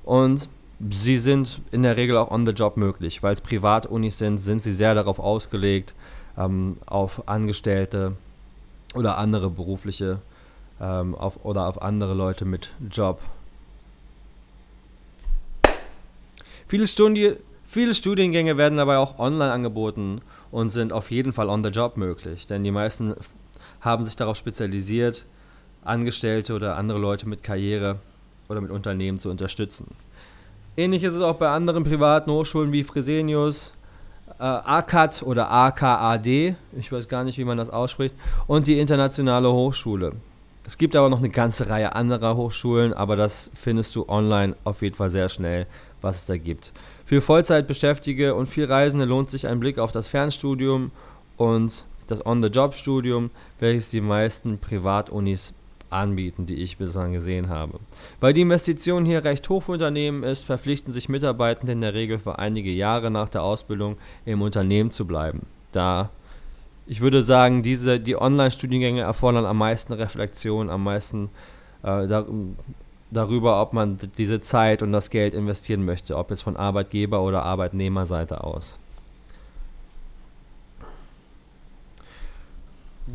und 0.04 0.49
sie 0.88 1.19
sind 1.19 1.61
in 1.73 1.83
der 1.83 1.97
Regel 1.97 2.16
auch 2.16 2.31
on 2.31 2.47
the 2.47 2.52
job 2.52 2.76
möglich. 2.76 3.25
Weil 3.25 3.33
es 3.33 3.40
Privatunis 3.40 4.19
sind, 4.19 4.38
sind 4.38 4.62
sie 4.62 4.71
sehr 4.71 4.95
darauf 4.95 5.19
ausgelegt, 5.19 5.95
ähm, 6.38 6.76
auf 6.87 7.28
Angestellte 7.28 8.12
oder 8.95 9.19
andere 9.19 9.50
berufliche 9.50 10.21
ähm, 10.81 11.16
auf, 11.16 11.45
oder 11.45 11.66
auf 11.66 11.83
andere 11.83 12.14
Leute 12.14 12.45
mit 12.45 12.71
Job 12.88 13.19
Viele, 16.73 16.88
Studi 16.88 17.37
viele 17.73 17.95
Studiengänge 17.95 18.59
werden 18.59 18.76
dabei 18.76 18.99
auch 18.99 19.19
online 19.19 19.50
angeboten 19.50 20.21
und 20.50 20.69
sind 20.69 20.93
auf 20.93 21.11
jeden 21.11 21.33
Fall 21.33 21.49
on 21.49 21.64
the 21.64 21.71
job 21.71 21.97
möglich, 21.97 22.47
denn 22.47 22.62
die 22.64 22.71
meisten 22.71 23.14
haben 23.81 24.05
sich 24.05 24.14
darauf 24.14 24.37
spezialisiert, 24.37 25.25
Angestellte 25.83 26.52
oder 26.52 26.76
andere 26.76 26.99
Leute 26.99 27.26
mit 27.26 27.43
Karriere 27.43 27.97
oder 28.50 28.61
mit 28.61 28.71
Unternehmen 28.71 29.19
zu 29.19 29.31
unterstützen. 29.31 29.87
Ähnlich 30.76 31.02
ist 31.02 31.14
es 31.14 31.23
auch 31.23 31.37
bei 31.37 31.49
anderen 31.49 31.83
privaten 31.83 32.31
Hochschulen 32.31 32.73
wie 32.73 32.85
Fresenius, 32.85 33.73
äh, 34.38 34.43
ACAD 34.43 35.23
oder 35.23 35.50
AKAD, 35.50 36.55
ich 36.79 36.93
weiß 36.93 37.09
gar 37.09 37.25
nicht, 37.25 37.38
wie 37.38 37.45
man 37.45 37.57
das 37.57 37.71
ausspricht, 37.71 38.14
und 38.47 38.67
die 38.67 38.79
Internationale 38.79 39.50
Hochschule. 39.50 40.11
Es 40.67 40.76
gibt 40.76 40.95
aber 40.95 41.09
noch 41.09 41.19
eine 41.19 41.31
ganze 41.31 41.71
Reihe 41.71 41.95
anderer 41.95 42.37
Hochschulen, 42.37 42.93
aber 42.93 43.17
das 43.17 43.50
findest 43.55 43.97
du 43.97 44.09
online 44.09 44.57
auf 44.62 44.83
jeden 44.83 44.95
Fall 44.95 45.09
sehr 45.09 45.31
schnell 45.31 45.67
was 46.02 46.19
es 46.19 46.26
da 46.26 46.37
gibt. 46.37 46.73
Für 47.04 47.21
Vollzeitbeschäftigte 47.21 48.35
und 48.35 48.47
viel 48.47 48.64
Reisende 48.64 49.04
lohnt 49.04 49.30
sich 49.30 49.47
ein 49.47 49.61
Blick 49.61 49.78
auf 49.78 49.92
das 49.92 50.09
Fernstudium 50.09 50.90
und 51.37 51.85
das 52.06 52.25
On-the-Job-Studium, 52.25 53.30
welches 53.59 53.90
die 53.90 54.00
meisten 54.00 54.59
Privatunis 54.59 55.54
anbieten, 55.90 56.47
die 56.47 56.56
ich 56.56 56.78
bislang 56.78 57.12
gesehen 57.12 57.49
habe. 57.49 57.78
Weil 58.21 58.32
die 58.32 58.40
Investition 58.40 59.04
hier 59.04 59.25
recht 59.25 59.49
hoch 59.49 59.64
für 59.64 59.73
Unternehmen 59.73 60.23
ist, 60.23 60.44
verpflichten 60.44 60.92
sich 60.92 61.09
Mitarbeitende 61.09 61.73
in 61.73 61.80
der 61.80 61.94
Regel 61.94 62.18
für 62.18 62.38
einige 62.38 62.71
Jahre 62.71 63.11
nach 63.11 63.28
der 63.28 63.42
Ausbildung 63.42 63.97
im 64.25 64.42
Unternehmen 64.42 64.90
zu 64.90 65.06
bleiben. 65.06 65.47
Da 65.71 66.11
ich 66.87 67.00
würde 67.00 67.23
sagen, 67.23 67.62
diese, 67.62 68.00
die 68.00 68.16
Online-Studiengänge 68.16 69.02
erfordern 69.02 69.47
am 69.47 69.59
meisten 69.59 69.92
Reflexion, 69.92 70.68
am 70.68 70.85
meisten 70.85 71.30
äh, 71.82 72.09
darüber, 73.12 73.61
ob 73.61 73.73
man 73.73 73.99
diese 74.16 74.40
Zeit 74.40 74.83
und 74.83 74.92
das 74.92 75.11
Geld 75.11 75.35
investieren 75.35 75.85
möchte, 75.85 76.16
ob 76.16 76.31
jetzt 76.31 76.42
von 76.42 76.57
Arbeitgeber- 76.57 77.23
oder 77.23 77.42
Arbeitnehmerseite 77.42 78.42
aus. 78.42 78.78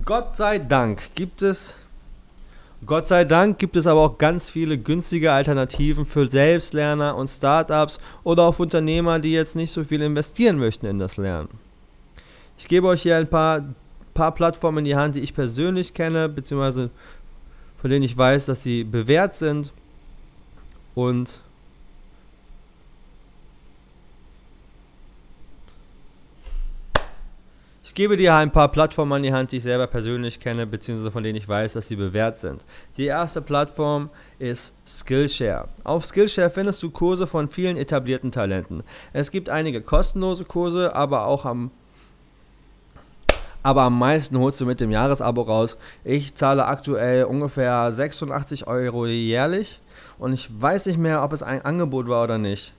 Gott 0.06 0.36
sei 0.36 0.60
Dank 0.60 1.16
gibt 1.16 1.42
es 1.42 1.78
Gott 2.86 3.08
sei 3.08 3.26
Dank 3.26 3.58
gibt 3.58 3.76
es 3.76 3.88
aber 3.88 4.02
auch 4.02 4.20
ganz 4.20 4.52
viele 4.52 4.78
günstige 4.78 5.32
Alternativen 5.32 6.06
für 6.06 6.28
Selbstlerner 6.28 7.16
und 7.16 7.28
Startups 7.28 8.00
oder 8.24 8.44
auch 8.44 8.60
Unternehmer, 8.60 9.18
die 9.18 9.32
jetzt 9.32 9.56
nicht 9.56 9.72
so 9.72 9.84
viel 9.84 10.04
investieren 10.04 10.60
möchten 10.60 10.86
in 10.86 11.00
das 11.00 11.18
Lernen. 11.18 11.50
Ich 12.56 12.68
gebe 12.68 12.88
euch 12.88 13.02
hier 13.02 13.18
ein 13.18 13.28
paar, 13.28 13.64
paar 14.14 14.32
Plattformen 14.32 14.80
in 14.80 14.86
die 14.86 14.96
Hand, 14.96 15.16
die 15.16 15.22
ich 15.22 15.34
persönlich 15.34 15.96
kenne, 15.96 16.30
beziehungsweise 16.30 16.92
von 17.82 17.90
denen 17.90 18.04
ich 18.04 18.16
weiß, 18.16 18.46
dass 18.46 18.62
sie 18.62 18.84
bewährt 18.84 19.34
sind 19.34 19.74
und 20.98 21.42
ich 27.84 27.94
gebe 27.94 28.18
dir 28.18 28.34
ein 28.34 28.52
paar 28.52 28.72
Plattformen 28.72 29.14
an 29.14 29.22
die 29.22 29.32
Hand, 29.32 29.52
die 29.52 29.58
ich 29.58 29.64
selber 29.64 29.86
persönlich 29.86 30.40
kenne, 30.40 30.66
beziehungsweise 30.66 31.12
von 31.12 31.22
denen 31.22 31.38
ich 31.38 31.48
weiß, 31.48 31.74
dass 31.74 31.88
sie 31.88 31.98
bewährt 31.98 32.40
sind. 32.40 32.66
Die 32.98 33.06
erste 33.06 33.44
Plattform 33.44 34.10
ist 34.40 34.74
Skillshare. 34.88 35.68
Auf 35.84 36.04
Skillshare 36.04 36.50
findest 36.50 36.82
du 36.82 36.90
Kurse 36.90 37.28
von 37.28 37.48
vielen 37.48 37.78
etablierten 37.78 38.32
Talenten. 38.32 38.82
Es 39.14 39.30
gibt 39.30 39.52
einige 39.52 39.84
kostenlose 39.84 40.46
Kurse, 40.46 40.96
aber 40.96 41.28
auch 41.28 41.46
am 41.46 41.70
aber 43.68 43.82
am 43.82 44.00
meisten 44.00 44.40
holst 44.40 44.62
du 44.62 44.66
mit 44.66 44.80
dem 44.80 44.92
Jahresabo 44.92 45.42
raus. 45.42 45.78
Ich 46.06 46.34
zahle 46.36 46.68
aktuell 46.68 47.26
ungefähr 47.26 47.92
86 47.92 48.66
Euro 48.66 49.06
jährlich 49.08 49.82
und 50.18 50.32
ich 50.32 50.50
weiß 50.50 50.86
nicht 50.86 50.98
mehr, 50.98 51.22
ob 51.22 51.34
es 51.34 51.44
ein 51.44 51.66
Angebot 51.66 52.08
war 52.08 52.24
oder 52.24 52.38
nicht. 52.38 52.74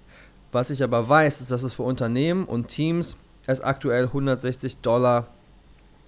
Was 0.50 0.70
ich 0.70 0.82
aber 0.82 1.06
weiß, 1.06 1.42
ist, 1.42 1.50
dass 1.52 1.62
es 1.62 1.74
für 1.74 1.82
Unternehmen 1.82 2.46
und 2.46 2.68
Teams 2.68 3.18
es 3.46 3.60
aktuell 3.60 4.04
160 4.04 4.78
Dollar 4.78 5.26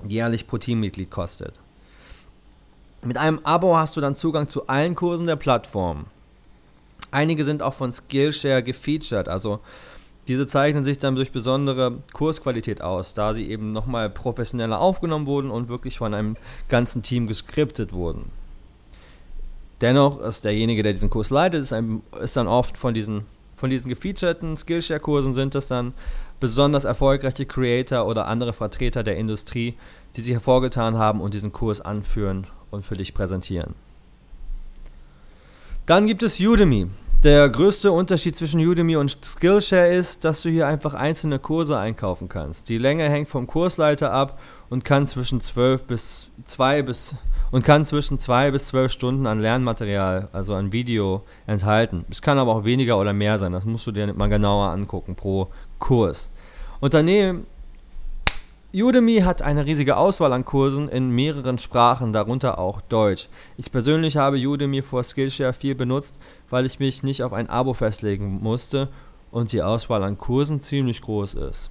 jährlich 0.08 0.46
pro 0.46 0.56
Teammitglied 0.56 1.10
kostet. 1.10 1.60
Mit 3.02 3.18
einem 3.18 3.40
Abo 3.44 3.76
hast 3.76 3.98
du 3.98 4.00
dann 4.00 4.14
Zugang 4.14 4.48
zu 4.48 4.66
allen 4.66 4.94
Kursen 4.94 5.26
der 5.26 5.36
Plattform. 5.36 6.06
Einige 7.10 7.44
sind 7.44 7.62
auch 7.62 7.74
von 7.74 7.92
Skillshare 7.92 8.62
gefeatured, 8.62 9.28
also 9.28 9.60
diese 10.30 10.46
zeichnen 10.46 10.84
sich 10.84 11.00
dann 11.00 11.16
durch 11.16 11.32
besondere 11.32 11.98
Kursqualität 12.12 12.82
aus, 12.82 13.14
da 13.14 13.34
sie 13.34 13.50
eben 13.50 13.72
nochmal 13.72 14.08
professioneller 14.08 14.78
aufgenommen 14.78 15.26
wurden 15.26 15.50
und 15.50 15.68
wirklich 15.68 15.98
von 15.98 16.14
einem 16.14 16.36
ganzen 16.68 17.02
Team 17.02 17.26
geskriptet 17.26 17.92
wurden. 17.92 18.30
Dennoch 19.80 20.20
ist 20.20 20.44
derjenige, 20.44 20.84
der 20.84 20.92
diesen 20.92 21.10
Kurs 21.10 21.30
leitet, 21.30 21.62
ist, 21.62 21.72
ein, 21.72 22.02
ist 22.22 22.36
dann 22.36 22.46
oft 22.46 22.78
von 22.78 22.94
diesen, 22.94 23.24
von 23.56 23.70
diesen 23.70 23.88
gefeaturten 23.88 24.56
Skillshare-Kursen 24.56 25.32
sind 25.32 25.56
es 25.56 25.66
dann 25.66 25.94
besonders 26.38 26.84
erfolgreiche 26.84 27.44
Creator 27.44 28.06
oder 28.06 28.28
andere 28.28 28.52
Vertreter 28.52 29.02
der 29.02 29.16
Industrie, 29.16 29.74
die 30.14 30.20
sich 30.20 30.34
hervorgetan 30.34 30.96
haben 30.96 31.20
und 31.20 31.34
diesen 31.34 31.50
Kurs 31.50 31.80
anführen 31.80 32.46
und 32.70 32.84
für 32.84 32.96
dich 32.96 33.14
präsentieren. 33.14 33.74
Dann 35.86 36.06
gibt 36.06 36.22
es 36.22 36.38
Udemy. 36.38 36.86
Der 37.22 37.50
größte 37.50 37.92
Unterschied 37.92 38.34
zwischen 38.34 38.66
Udemy 38.66 38.96
und 38.96 39.14
Skillshare 39.22 39.88
ist, 39.88 40.24
dass 40.24 40.40
du 40.40 40.48
hier 40.48 40.66
einfach 40.66 40.94
einzelne 40.94 41.38
Kurse 41.38 41.76
einkaufen 41.76 42.30
kannst. 42.30 42.70
Die 42.70 42.78
Länge 42.78 43.10
hängt 43.10 43.28
vom 43.28 43.46
Kursleiter 43.46 44.10
ab 44.10 44.40
und 44.70 44.86
kann 44.86 45.06
zwischen 45.06 45.42
12 45.42 45.84
bis 45.84 46.30
2 46.46 46.80
bis 46.80 47.14
und 47.50 47.62
kann 47.62 47.84
zwischen 47.84 48.18
2 48.18 48.52
bis 48.52 48.68
12 48.68 48.90
Stunden 48.90 49.26
an 49.26 49.38
Lernmaterial, 49.38 50.30
also 50.32 50.54
an 50.54 50.72
Video 50.72 51.22
enthalten. 51.46 52.06
Es 52.08 52.22
kann 52.22 52.38
aber 52.38 52.54
auch 52.54 52.64
weniger 52.64 52.98
oder 52.98 53.12
mehr 53.12 53.38
sein. 53.38 53.52
Das 53.52 53.66
musst 53.66 53.86
du 53.86 53.92
dir 53.92 54.10
mal 54.14 54.30
genauer 54.30 54.70
angucken 54.70 55.14
pro 55.14 55.48
Kurs. 55.78 56.30
Unternehmen 56.80 57.46
Udemy 58.72 59.22
hat 59.22 59.42
eine 59.42 59.66
riesige 59.66 59.96
Auswahl 59.96 60.32
an 60.32 60.44
Kursen 60.44 60.88
in 60.88 61.10
mehreren 61.10 61.58
Sprachen, 61.58 62.12
darunter 62.12 62.58
auch 62.60 62.80
Deutsch. 62.80 63.28
Ich 63.56 63.72
persönlich 63.72 64.16
habe 64.16 64.36
Udemy 64.36 64.82
vor 64.82 65.02
Skillshare 65.02 65.52
viel 65.52 65.74
benutzt, 65.74 66.16
weil 66.50 66.66
ich 66.66 66.78
mich 66.78 67.02
nicht 67.02 67.24
auf 67.24 67.32
ein 67.32 67.50
Abo 67.50 67.74
festlegen 67.74 68.40
musste 68.40 68.88
und 69.32 69.50
die 69.52 69.62
Auswahl 69.62 70.04
an 70.04 70.18
Kursen 70.18 70.60
ziemlich 70.60 71.02
groß 71.02 71.34
ist. 71.34 71.70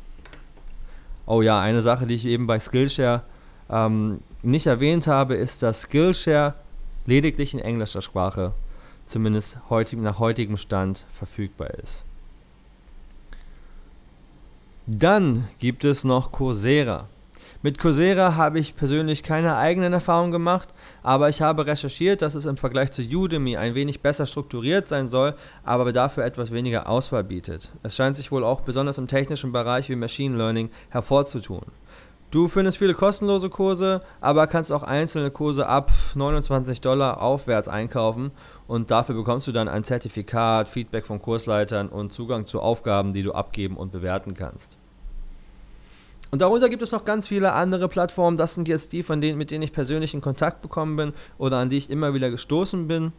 Oh 1.25 1.41
ja, 1.41 1.61
eine 1.61 1.81
Sache, 1.81 2.05
die 2.05 2.15
ich 2.15 2.25
eben 2.25 2.47
bei 2.47 2.59
Skillshare 2.59 3.23
ähm, 3.69 4.19
nicht 4.41 4.65
erwähnt 4.65 5.07
habe, 5.07 5.35
ist, 5.35 5.63
dass 5.63 5.83
Skillshare 5.83 6.55
lediglich 7.05 7.53
in 7.53 7.61
englischer 7.61 8.01
Sprache, 8.01 8.51
zumindest 9.05 9.57
heutig, 9.69 9.99
nach 9.99 10.19
heutigem 10.19 10.57
Stand, 10.57 11.05
verfügbar 11.13 11.69
ist. 11.75 12.03
Dann 14.91 15.47
gibt 15.59 15.85
es 15.85 16.03
noch 16.03 16.31
Coursera. 16.31 17.09
Mit 17.61 17.77
Coursera 17.77 18.37
habe 18.37 18.57
ich 18.57 18.75
persönlich 18.75 19.21
keine 19.21 19.55
eigenen 19.55 19.93
Erfahrungen 19.93 20.31
gemacht, 20.31 20.69
aber 21.03 21.29
ich 21.29 21.43
habe 21.43 21.67
recherchiert, 21.67 22.23
dass 22.23 22.33
es 22.33 22.47
im 22.47 22.57
Vergleich 22.57 22.91
zu 22.91 23.03
Udemy 23.03 23.55
ein 23.55 23.75
wenig 23.75 24.01
besser 24.01 24.25
strukturiert 24.25 24.87
sein 24.87 25.07
soll, 25.07 25.35
aber 25.63 25.91
dafür 25.91 26.25
etwas 26.25 26.51
weniger 26.51 26.89
Auswahl 26.89 27.23
bietet. 27.23 27.69
Es 27.83 27.95
scheint 27.95 28.17
sich 28.17 28.31
wohl 28.31 28.43
auch 28.43 28.61
besonders 28.61 28.97
im 28.97 29.05
technischen 29.05 29.51
Bereich 29.51 29.89
wie 29.89 29.95
Machine 29.95 30.35
Learning 30.35 30.71
hervorzutun. 30.89 31.67
Du 32.31 32.47
findest 32.47 32.77
viele 32.77 32.93
kostenlose 32.93 33.49
Kurse, 33.49 34.01
aber 34.21 34.45
kannst 34.45 34.71
auch 34.71 34.83
einzelne 34.83 35.31
Kurse 35.31 35.65
ab 35.65 35.91
29 36.13 36.79
Dollar 36.79 37.23
aufwärts 37.23 37.67
einkaufen 37.67 38.31
und 38.67 38.91
dafür 38.91 39.15
bekommst 39.15 39.47
du 39.47 39.51
dann 39.51 39.67
ein 39.67 39.83
Zertifikat, 39.83 40.69
Feedback 40.69 41.07
von 41.07 41.19
Kursleitern 41.19 41.89
und 41.89 42.13
Zugang 42.13 42.45
zu 42.45 42.61
Aufgaben, 42.61 43.13
die 43.13 43.23
du 43.23 43.31
abgeben 43.31 43.77
und 43.77 43.91
bewerten 43.91 44.35
kannst. 44.35 44.77
Und 46.29 46.43
darunter 46.43 46.69
gibt 46.69 46.83
es 46.83 46.91
noch 46.91 47.05
ganz 47.05 47.27
viele 47.27 47.53
andere 47.53 47.87
Plattformen. 47.87 48.37
Das 48.37 48.53
sind 48.53 48.67
jetzt 48.67 48.93
die, 48.93 49.01
von 49.01 49.21
denen, 49.21 49.39
mit 49.39 49.49
denen 49.49 49.63
ich 49.63 49.73
persönlich 49.73 50.13
in 50.13 50.21
Kontakt 50.21 50.61
bekommen 50.61 50.95
bin 50.95 51.13
oder 51.39 51.57
an 51.57 51.71
die 51.71 51.77
ich 51.77 51.89
immer 51.89 52.13
wieder 52.13 52.29
gestoßen 52.29 52.87
bin. 52.87 53.11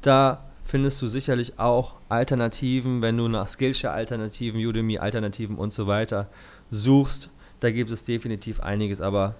Da 0.00 0.44
findest 0.64 1.02
du 1.02 1.06
sicherlich 1.06 1.58
auch 1.58 1.96
Alternativen, 2.08 3.02
wenn 3.02 3.18
du 3.18 3.28
nach 3.28 3.48
Skillshare-Alternativen, 3.48 4.58
Udemy-Alternativen 4.64 5.56
und 5.56 5.74
so 5.74 5.86
weiter 5.86 6.28
suchst. 6.70 7.30
Da 7.62 7.70
gibt 7.70 7.92
es 7.92 8.04
definitiv 8.04 8.58
einiges, 8.58 9.00
aber 9.00 9.36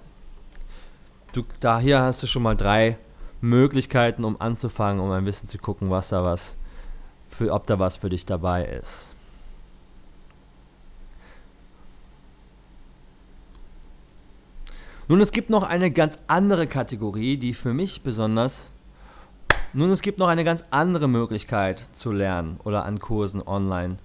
du, 1.32 1.42
da 1.58 1.80
hier 1.80 1.98
hast 1.98 2.22
du 2.22 2.28
schon 2.28 2.44
mal 2.44 2.56
drei 2.56 2.96
Möglichkeiten, 3.40 4.22
um 4.22 4.40
anzufangen, 4.40 5.02
um 5.02 5.10
ein 5.10 5.24
bisschen 5.24 5.48
zu 5.48 5.58
gucken, 5.58 5.90
was 5.90 6.10
da 6.10 6.22
was 6.22 6.54
für, 7.26 7.52
ob 7.52 7.66
da 7.66 7.80
was 7.80 7.96
für 7.96 8.10
dich 8.10 8.24
dabei 8.24 8.64
ist. 8.64 9.08
Nun, 15.08 15.20
es 15.20 15.32
gibt 15.32 15.50
noch 15.50 15.64
eine 15.64 15.90
ganz 15.90 16.20
andere 16.28 16.68
Kategorie, 16.68 17.36
die 17.38 17.54
für 17.54 17.74
mich 17.74 18.02
besonders. 18.02 18.70
Nun, 19.72 19.90
es 19.90 20.00
gibt 20.00 20.20
noch 20.20 20.28
eine 20.28 20.44
ganz 20.44 20.64
andere 20.70 21.08
Möglichkeit 21.08 21.84
zu 21.90 22.12
lernen 22.12 22.60
oder 22.62 22.84
an 22.84 23.00
Kursen 23.00 23.42
online. 23.42 23.96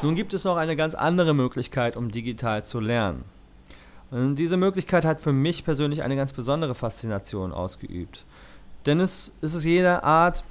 Nun 0.00 0.14
gibt 0.14 0.32
es 0.32 0.44
noch 0.44 0.56
eine 0.56 0.76
ganz 0.76 0.94
andere 0.94 1.34
Möglichkeit, 1.34 1.96
um 1.96 2.12
digital 2.12 2.64
zu 2.64 2.78
lernen. 2.78 3.24
Und 4.10 4.36
diese 4.36 4.56
Möglichkeit 4.56 5.04
hat 5.04 5.20
für 5.20 5.32
mich 5.32 5.64
persönlich 5.64 6.02
eine 6.02 6.14
ganz 6.14 6.32
besondere 6.32 6.74
Faszination 6.74 7.52
ausgeübt. 7.52 8.24
Denn 8.86 9.00
es, 9.00 9.32
es 9.42 9.54
ist 9.54 9.64
jede 9.64 10.04
Art, 10.04 10.44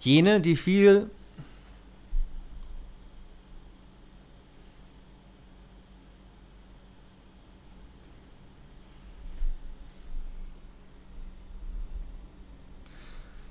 jene, 0.00 0.40
die 0.40 0.56
viel 0.56 1.08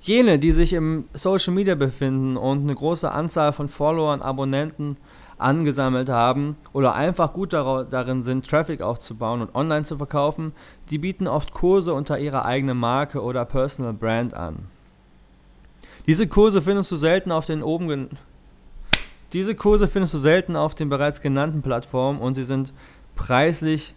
Jene, 0.06 0.38
die 0.38 0.52
sich 0.52 0.72
im 0.72 1.04
Social 1.14 1.52
Media 1.52 1.74
befinden 1.74 2.36
und 2.36 2.62
eine 2.62 2.76
große 2.76 3.10
Anzahl 3.10 3.52
von 3.52 3.68
Followern, 3.68 4.22
Abonnenten 4.22 4.96
angesammelt 5.36 6.08
haben 6.08 6.56
oder 6.72 6.94
einfach 6.94 7.32
gut 7.32 7.52
darin 7.52 8.22
sind, 8.22 8.48
Traffic 8.48 8.82
aufzubauen 8.82 9.42
und 9.42 9.54
online 9.56 9.84
zu 9.84 9.96
verkaufen, 9.96 10.52
die 10.90 10.98
bieten 10.98 11.26
oft 11.26 11.52
Kurse 11.52 11.92
unter 11.92 12.20
ihrer 12.20 12.44
eigenen 12.44 12.78
Marke 12.78 13.20
oder 13.20 13.44
Personal 13.44 13.92
Brand 13.92 14.32
an. 14.32 14.66
Diese 16.06 16.28
Kurse 16.28 16.62
findest 16.62 16.92
du 16.92 16.96
selten 16.96 17.32
auf 17.32 17.44
den 17.44 17.64
oben 17.64 18.08
diese 19.32 19.56
Kurse 19.56 19.88
findest 19.88 20.14
du 20.14 20.18
selten 20.18 20.54
auf 20.54 20.76
den 20.76 20.88
bereits 20.88 21.20
genannten 21.20 21.62
Plattformen 21.62 22.20
und 22.20 22.34
sie 22.34 22.44
sind 22.44 22.72
preislich 23.16 23.92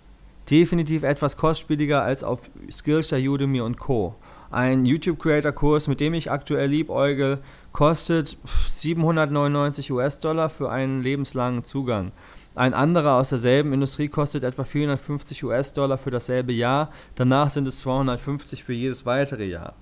definitiv 0.50 1.04
etwas 1.04 1.38
kostspieliger 1.38 2.02
als 2.02 2.24
auf 2.24 2.50
Skillshare, 2.72 3.22
Udemy 3.22 3.62
und 3.62 3.78
Co. 3.78 4.16
Ein 4.52 4.86
YouTube-Creator-Kurs, 4.86 5.88
mit 5.88 6.00
dem 6.00 6.16
ich 6.16 6.32
aktuell 6.32 6.70
liebäugel, 6.70 7.38
kostet 7.72 8.38
799 8.72 9.92
US-Dollar 9.92 10.50
für 10.50 10.72
einen 10.72 11.04
lebenslangen 11.04 11.64
Zugang. 11.64 12.12
Ein 12.56 12.74
anderer 12.74 13.14
aus 13.18 13.30
derselben 13.30 13.74
Industrie 13.74 14.08
kostet 14.08 14.44
etwa 14.44 14.64
450 14.64 15.44
US-Dollar 15.44 16.00
für 16.00 16.10
dasselbe 16.10 16.52
Jahr. 16.52 16.92
Danach 17.16 17.52
sind 17.52 17.68
es 17.68 17.80
250 17.80 18.64
für 18.64 18.74
jedes 18.74 19.06
weitere 19.06 19.46
Jahr. 19.46 19.74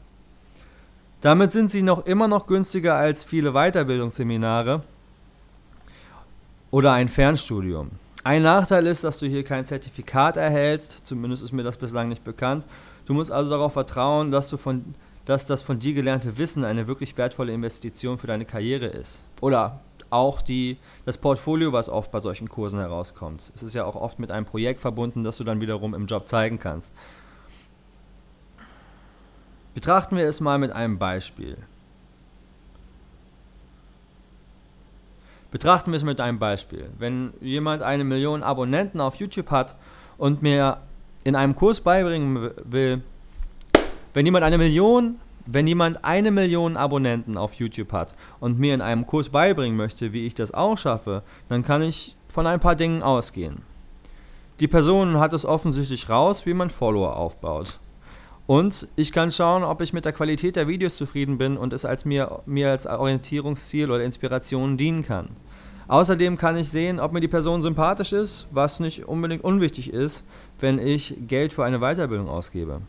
Damit 1.22 1.54
sind 1.54 1.72
sie 1.72 1.82
noch 1.82 2.06
immer 2.06 2.28
noch 2.28 2.46
günstiger 2.46 2.96
als 2.96 3.24
viele 3.24 3.54
Weiterbildungsseminare 3.54 4.84
oder 6.70 6.92
ein 6.92 7.08
Fernstudium. 7.08 7.92
Ein 8.24 8.44
Nachteil 8.44 8.86
ist, 8.86 9.06
dass 9.06 9.20
du 9.20 9.26
hier 9.26 9.44
kein 9.46 9.64
Zertifikat 9.64 10.36
erhältst, 10.36 11.08
zumindest 11.08 11.44
ist 11.44 11.54
mir 11.54 11.64
das 11.64 11.78
bislang 11.78 12.10
nicht 12.10 12.26
bekannt, 12.26 12.66
Du 13.08 13.14
musst 13.14 13.32
also 13.32 13.52
darauf 13.52 13.72
vertrauen, 13.72 14.32
dass, 14.32 14.50
du 14.50 14.58
von, 14.58 14.94
dass 15.24 15.46
das 15.46 15.62
von 15.62 15.80
dir 15.80 15.94
gelernte 15.94 16.38
Wissen 16.38 16.66
eine 16.66 16.88
wirklich 16.88 17.18
wertvolle 17.18 17.54
Investition 17.54 18.18
für 18.18 18.28
deine 18.28 18.44
Karriere 18.44 18.88
ist. 18.88 19.24
Oder 19.40 19.80
auch 20.10 20.42
die, 20.42 20.78
das 21.06 21.18
Portfolio, 21.18 21.72
was 21.72 21.88
oft 21.88 22.12
bei 22.12 22.20
solchen 22.20 22.50
Kursen 22.50 22.80
herauskommt. 22.80 23.50
Es 23.56 23.64
ist 23.64 23.74
ja 23.76 23.86
auch 23.86 23.96
oft 23.96 24.20
mit 24.20 24.30
einem 24.30 24.46
Projekt 24.46 24.82
verbunden, 24.82 25.24
das 25.24 25.38
du 25.38 25.46
dann 25.46 25.62
wiederum 25.62 25.94
im 25.94 26.06
Job 26.06 26.28
zeigen 26.28 26.60
kannst. 26.60 26.92
Betrachten 29.74 30.18
wir 30.18 30.26
es 30.26 30.42
mal 30.42 30.58
mit 30.58 30.74
einem 30.74 31.00
Beispiel. 31.00 31.58
Betrachten 35.50 35.92
wir 35.92 35.98
es 35.98 36.04
mit 36.04 36.20
einem 36.20 36.40
Beispiel. 36.40 36.90
Wenn 36.98 37.32
jemand 37.40 37.84
eine 37.84 38.04
Million 38.04 38.44
Abonnenten 38.44 39.00
auf 39.00 39.16
YouTube 39.16 39.50
hat 39.50 39.76
und 40.18 40.42
mir 40.42 40.82
in 41.28 41.36
einem 41.36 41.56
Kurs 41.56 41.82
beibringen 41.82 42.52
will, 42.64 43.02
wenn 44.14 44.26
jemand 44.26 44.46
eine 44.46 44.58
Million, 44.58 45.18
wenn 45.46 45.68
jemand 45.68 46.06
eine 46.06 46.32
Million 46.32 46.78
Abonnenten 46.78 47.36
auf 47.36 47.56
YouTube 47.56 47.92
hat 47.92 48.16
und 48.40 48.58
mir 48.58 48.74
in 48.74 48.80
einem 48.80 49.06
Kurs 49.06 49.28
beibringen 49.28 49.76
möchte, 49.76 50.14
wie 50.14 50.26
ich 50.26 50.36
das 50.36 50.54
auch 50.54 50.78
schaffe, 50.78 51.24
dann 51.50 51.64
kann 51.64 51.82
ich 51.82 52.16
von 52.30 52.48
ein 52.48 52.62
paar 52.62 52.78
Dingen 52.78 53.04
ausgehen. 53.04 53.64
Die 54.62 54.70
Person 54.70 55.20
hat 55.20 55.34
es 55.34 55.46
offensichtlich 55.46 56.10
raus, 56.10 56.46
wie 56.46 56.54
man 56.54 56.70
Follower 56.70 57.18
aufbaut. 57.18 57.82
Und 58.46 58.88
ich 58.96 59.12
kann 59.12 59.30
schauen, 59.30 59.66
ob 59.66 59.82
ich 59.82 59.92
mit 59.92 60.06
der 60.06 60.14
Qualität 60.14 60.56
der 60.56 60.70
Videos 60.70 60.96
zufrieden 60.96 61.38
bin 61.38 61.58
und 61.58 61.74
es 61.74 61.84
als 61.84 62.06
mir, 62.06 62.40
mir 62.46 62.72
als 62.72 62.88
Orientierungsziel 62.88 63.92
oder 63.92 64.06
Inspiration 64.06 64.78
dienen 64.78 65.04
kann. 65.04 65.28
Außerdem 65.88 66.38
kann 66.38 66.58
ich 66.58 66.70
sehen, 66.70 67.00
ob 67.00 67.14
mir 67.14 67.22
die 67.22 67.28
Person 67.28 67.62
sympathisch 67.62 68.12
ist, 68.12 68.48
was 68.52 68.80
nicht 68.80 69.08
unbedingt 69.08 69.44
unwichtig 69.44 69.94
ist, 69.94 70.26
wenn 70.60 70.80
ich 70.80 71.16
Geld 71.28 71.54
für 71.54 71.64
eine 71.64 71.80
Weiterbildung 71.80 72.28
ausgebe. 72.28 72.82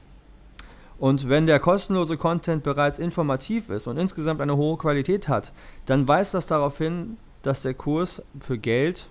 Und 0.99 1.29
wenn 1.29 1.47
der 1.47 1.61
kostenlose 1.61 2.17
Content 2.17 2.65
bereits 2.65 2.99
informativ 2.99 3.71
ist 3.71 3.87
und 3.87 3.99
insgesamt 3.99 4.41
eine 4.41 4.57
hohe 4.57 4.77
Qualität 4.77 5.29
hat, 5.29 5.53
dann 5.87 6.09
weist 6.09 6.35
das 6.35 6.49
darauf 6.49 6.79
hin, 6.79 7.19
dass 7.43 7.63
der 7.63 7.75
Kurs 7.75 8.23
für 8.41 8.59
Geld 8.59 9.09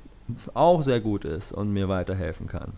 auch 0.54 0.84
sehr 0.84 1.00
gut 1.00 1.24
ist 1.24 1.54
und 1.54 1.72
mir 1.72 1.88
weiterhelfen 1.88 2.48
kann. 2.48 2.74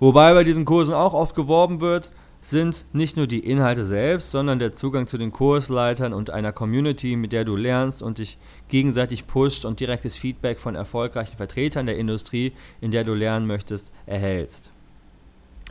Wobei 0.00 0.32
bei 0.32 0.44
diesen 0.44 0.64
Kursen 0.64 0.94
auch 0.94 1.12
oft 1.12 1.34
geworben 1.34 1.80
wird, 1.82 2.10
sind 2.50 2.86
nicht 2.92 3.16
nur 3.16 3.26
die 3.26 3.40
Inhalte 3.40 3.84
selbst, 3.84 4.30
sondern 4.30 4.58
der 4.58 4.72
Zugang 4.72 5.06
zu 5.06 5.18
den 5.18 5.32
Kursleitern 5.32 6.12
und 6.12 6.30
einer 6.30 6.52
Community, 6.52 7.16
mit 7.16 7.32
der 7.32 7.44
du 7.44 7.56
lernst 7.56 8.02
und 8.02 8.18
dich 8.18 8.38
gegenseitig 8.68 9.26
pusht 9.26 9.64
und 9.64 9.80
direktes 9.80 10.16
Feedback 10.16 10.60
von 10.60 10.74
erfolgreichen 10.74 11.36
Vertretern 11.36 11.86
der 11.86 11.98
Industrie, 11.98 12.52
in 12.80 12.90
der 12.90 13.04
du 13.04 13.14
lernen 13.14 13.46
möchtest, 13.46 13.92
erhältst. 14.06 14.70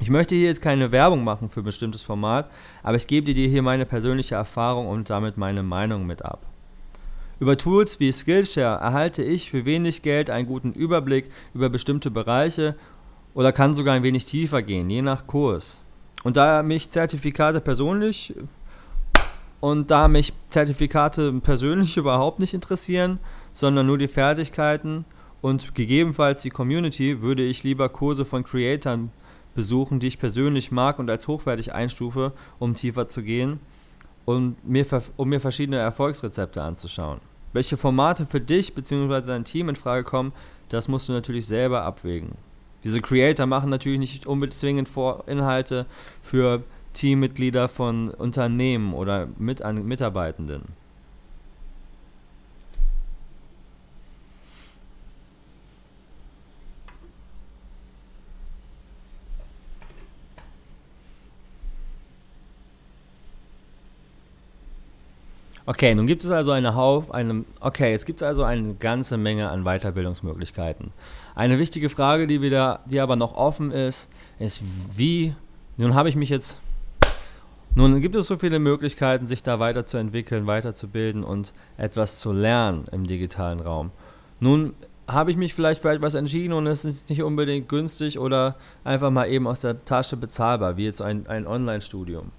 Ich 0.02 0.10
möchte 0.10 0.36
hier 0.36 0.48
jetzt 0.48 0.62
keine 0.62 0.92
Werbung 0.92 1.24
machen 1.24 1.50
für 1.50 1.62
ein 1.62 1.66
bestimmtes 1.66 2.04
Format, 2.04 2.52
aber 2.84 2.98
ich 2.98 3.08
gebe 3.08 3.34
dir 3.34 3.48
hier 3.48 3.62
meine 3.62 3.86
persönliche 3.86 4.36
Erfahrung 4.36 4.88
und 4.88 5.10
damit 5.10 5.38
meine 5.38 5.64
Meinung 5.64 6.06
mit 6.06 6.26
ab. 6.26 6.46
Über 7.40 7.58
Tools 7.58 8.02
wie 8.02 8.12
Skillshare 8.12 8.82
erhalte 8.82 9.24
ich 9.24 9.50
für 9.50 9.64
wenig 9.64 10.02
Geld 10.02 10.30
einen 10.30 10.48
guten 10.48 10.74
Überblick 10.74 11.32
über 11.54 11.70
bestimmte 11.70 12.12
Bereiche 12.12 12.76
oder 13.34 13.54
kann 13.54 13.74
sogar 13.74 13.96
ein 13.96 14.04
wenig 14.04 14.26
tiefer 14.26 14.62
gehen, 14.62 14.90
je 14.90 15.02
nach 15.02 15.28
Kurs. 15.28 15.85
Und 16.26 16.38
da 16.38 16.64
mich 16.64 16.90
Zertifikate 16.90 17.62
persönlich 17.62 18.34
und 19.60 19.92
da 19.92 20.08
mich 20.08 20.34
Zertifikate 20.50 21.32
persönlich 21.34 21.98
überhaupt 22.04 22.40
nicht 22.40 22.56
interessieren, 22.56 23.20
sondern 23.54 23.86
nur 23.86 24.00
die 24.00 24.08
Fertigkeiten 24.08 25.06
und 25.44 25.76
gegebenenfalls 25.76 26.42
die 26.42 26.50
Community 26.50 27.22
würde 27.22 27.44
ich 27.44 27.64
lieber 27.64 27.90
Kurse 27.90 28.26
von 28.26 28.44
Creatoren 28.44 29.12
besuchen, 29.54 30.00
die 30.00 30.08
ich 30.08 30.18
persönlich 30.18 30.72
mag 30.72 30.98
und 30.98 31.12
als 31.12 31.28
hochwertig 31.28 31.76
einstufe, 31.76 32.34
um 32.58 32.74
tiefer 32.74 33.08
zu 33.08 33.22
gehen 33.22 33.60
und 34.26 34.68
mir, 34.68 34.88
um 35.18 35.30
mir 35.30 35.40
verschiedene 35.40 35.78
Erfolgsrezepte 35.78 36.60
anzuschauen. 36.60 37.20
Welche 37.54 37.78
Formate 37.78 38.26
für 38.26 38.42
dich 38.42 38.74
bzw. 38.74 39.22
dein 39.28 39.46
Team 39.46 39.70
in 39.70 39.76
Frage 39.76 40.04
kommen, 40.04 40.34
das 40.70 40.88
musst 40.88 41.08
du 41.08 41.14
natürlich 41.14 41.46
selber 41.46 41.84
abwägen. 41.84 42.32
Diese 42.86 43.02
Creator 43.02 43.48
machen 43.48 43.72
natürlich 43.72 44.00
nicht 44.00 44.28
unbedingt 44.28 44.54
zwingend 44.54 44.90
Inhalte 45.26 45.88
für 46.22 46.64
Teammitglieder 46.94 47.68
von 47.68 48.10
Unternehmen 48.10 48.94
oder 48.94 49.28
mit 49.40 49.64
Mitarbeitenden. 49.84 50.62
Okay, 65.68 65.96
nun 65.96 66.06
gibt 66.06 66.24
es 66.24 66.30
also 66.30 66.52
eine 66.52 66.76
Hauf, 66.76 67.12
eine, 67.12 67.44
okay, 67.60 67.94
es 67.94 68.06
gibt 68.06 68.22
also 68.22 68.44
eine 68.44 68.76
ganze 68.76 69.18
Menge 69.18 69.50
an 69.50 69.64
Weiterbildungsmöglichkeiten. 69.64 70.92
Eine 71.34 71.58
wichtige 71.58 71.90
Frage, 71.90 72.28
die 72.28 72.44
wieder, 72.44 72.82
die 72.86 73.00
aber 73.00 73.16
noch 73.16 73.34
offen 73.34 73.72
ist, 73.72 74.08
ist 74.38 74.62
wie, 74.96 75.34
nun 75.78 75.96
habe 75.96 76.08
ich 76.08 76.16
mich 76.16 76.30
jetzt, 76.30 76.60
nun 77.74 78.00
gibt 78.00 78.16
es 78.16 78.28
so 78.28 78.38
viele 78.38 78.60
Möglichkeiten, 78.60 79.26
sich 79.26 79.42
da 79.42 79.60
weiterzuentwickeln, 79.60 80.46
weiterzubilden 80.46 81.24
und 81.24 81.52
etwas 81.78 82.20
zu 82.20 82.32
lernen 82.32 82.86
im 82.92 83.08
digitalen 83.08 83.60
Raum. 83.60 83.90
Nun 84.40 84.76
habe 85.08 85.32
ich 85.32 85.38
mich 85.38 85.56
vielleicht 85.56 85.82
für 85.82 85.90
etwas 85.90 86.14
entschieden 86.14 86.54
und 86.54 86.68
es 86.68 86.86
ist 86.86 87.10
nicht 87.10 87.24
unbedingt 87.24 87.70
günstig 87.70 88.20
oder 88.20 88.56
einfach 88.84 89.10
mal 89.10 89.28
eben 89.30 89.48
aus 89.48 89.62
der 89.62 89.84
Tasche 89.84 90.16
bezahlbar, 90.16 90.78
wie 90.78 90.86
jetzt 90.86 91.02
ein, 91.02 91.26
ein 91.26 91.48
Online-Studium. 91.48 92.32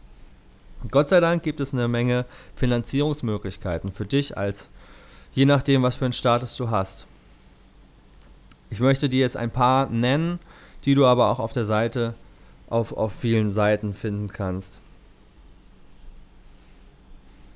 Gott 0.91 1.09
sei 1.09 1.21
Dank 1.21 1.43
gibt 1.43 1.61
es 1.61 1.73
eine 1.73 1.89
Menge 1.89 2.25
Finanzierungsmöglichkeiten 2.55 3.93
für 3.93 4.05
dich 4.05 4.37
als 4.37 4.69
je 5.33 5.45
nachdem, 5.45 5.83
was 5.83 5.97
für 5.97 6.07
einen 6.07 6.13
Status 6.13 6.57
du 6.57 6.71
hast. 6.71 7.07
Ich 8.71 8.81
möchte 8.81 9.09
dir 9.09 9.21
jetzt 9.21 9.37
ein 9.37 9.51
paar 9.51 9.89
nennen, 9.91 10.39
die 10.85 10.95
du 10.95 11.07
aber 11.07 11.31
auch 11.31 11.39
auf 11.39 11.53
der 11.53 11.65
Seite 11.65 12.15
auf, 12.69 12.93
auf 12.93 13.13
vielen 13.13 13.51
Seiten 13.51 13.95
finden 13.95 14.29
kannst. 14.29 14.81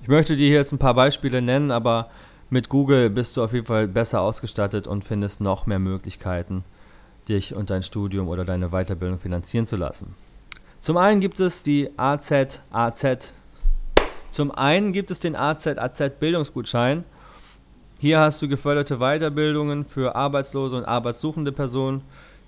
Ich 0.03 0.09
möchte 0.09 0.37
dir 0.37 0.49
jetzt 0.49 0.73
ein 0.73 0.79
paar 0.79 0.95
Beispiele 0.95 1.43
nennen, 1.43 1.71
aber 1.71 2.11
mit 2.49 2.69
Google 2.69 3.11
bist 3.11 3.37
du 3.37 3.45
auf 3.45 3.53
jeden 3.53 3.67
Fall 3.67 3.87
besser 3.87 4.21
ausgestattet 4.21 4.87
und 4.87 5.05
findest 5.05 5.41
noch 5.41 5.67
mehr 5.67 5.79
Möglichkeiten, 5.79 6.65
dich 7.29 7.55
und 7.55 7.71
dein 7.71 7.83
Studium 7.83 8.29
oder 8.29 8.45
deine 8.45 8.71
Weiterbildung 8.71 9.19
finanzieren 9.19 9.67
zu 9.67 9.77
lassen. 9.77 10.15
Zum 10.81 10.97
einen 10.97 11.21
gibt 11.21 11.41
es 11.41 11.63
die 11.63 11.91
AZ 11.99 12.63
AZ. 12.71 13.35
Zum 14.31 14.51
einen 14.51 14.95
gibt 14.95 15.11
es 15.11 15.21
den 15.21 15.37
AZ 15.37 15.67
AZ 15.67 16.19
Bildungsgutschein. 16.19 17.05
Hier 17.99 18.19
hast 18.19 18.41
du 18.41 18.49
geförderte 18.49 18.97
Weiterbildungen 18.97 19.85
für 19.85 20.15
arbeitslose 20.17 20.77
und 20.77 20.87
arbeitssuchende 20.87 21.53
Personen 21.53 22.01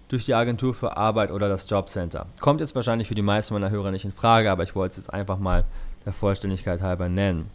durch 0.09 0.25
die 0.25 0.33
Agentur 0.33 0.73
für 0.73 0.97
Arbeit 0.97 1.31
oder 1.31 1.51
das 1.51 1.69
Jobcenter. 1.69 2.25
Kommt 2.41 2.61
jetzt 2.61 2.75
wahrscheinlich 2.75 3.07
für 3.07 3.15
die 3.15 3.21
meisten 3.21 3.53
meiner 3.53 3.69
Hörer 3.69 3.91
nicht 3.91 4.07
in 4.07 4.13
Frage, 4.13 4.51
aber 4.51 4.63
ich 4.63 4.75
wollte 4.75 4.93
es 4.93 4.97
jetzt 4.97 5.13
einfach 5.13 5.39
mal 5.39 5.65
der 6.07 6.15
Vollständigkeit 6.15 6.81
halber 6.81 7.11
nennen. 7.11 7.51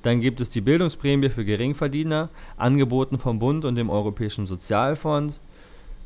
Dann 0.00 0.22
gibt 0.22 0.40
es 0.40 0.48
die 0.48 0.62
Bildungsprämie 0.62 1.28
für 1.28 1.44
Geringverdiener, 1.44 2.30
angeboten 2.56 3.18
vom 3.18 3.38
Bund 3.38 3.66
und 3.66 3.76
dem 3.76 3.90
Europäischen 3.90 4.46
Sozialfonds. 4.46 5.40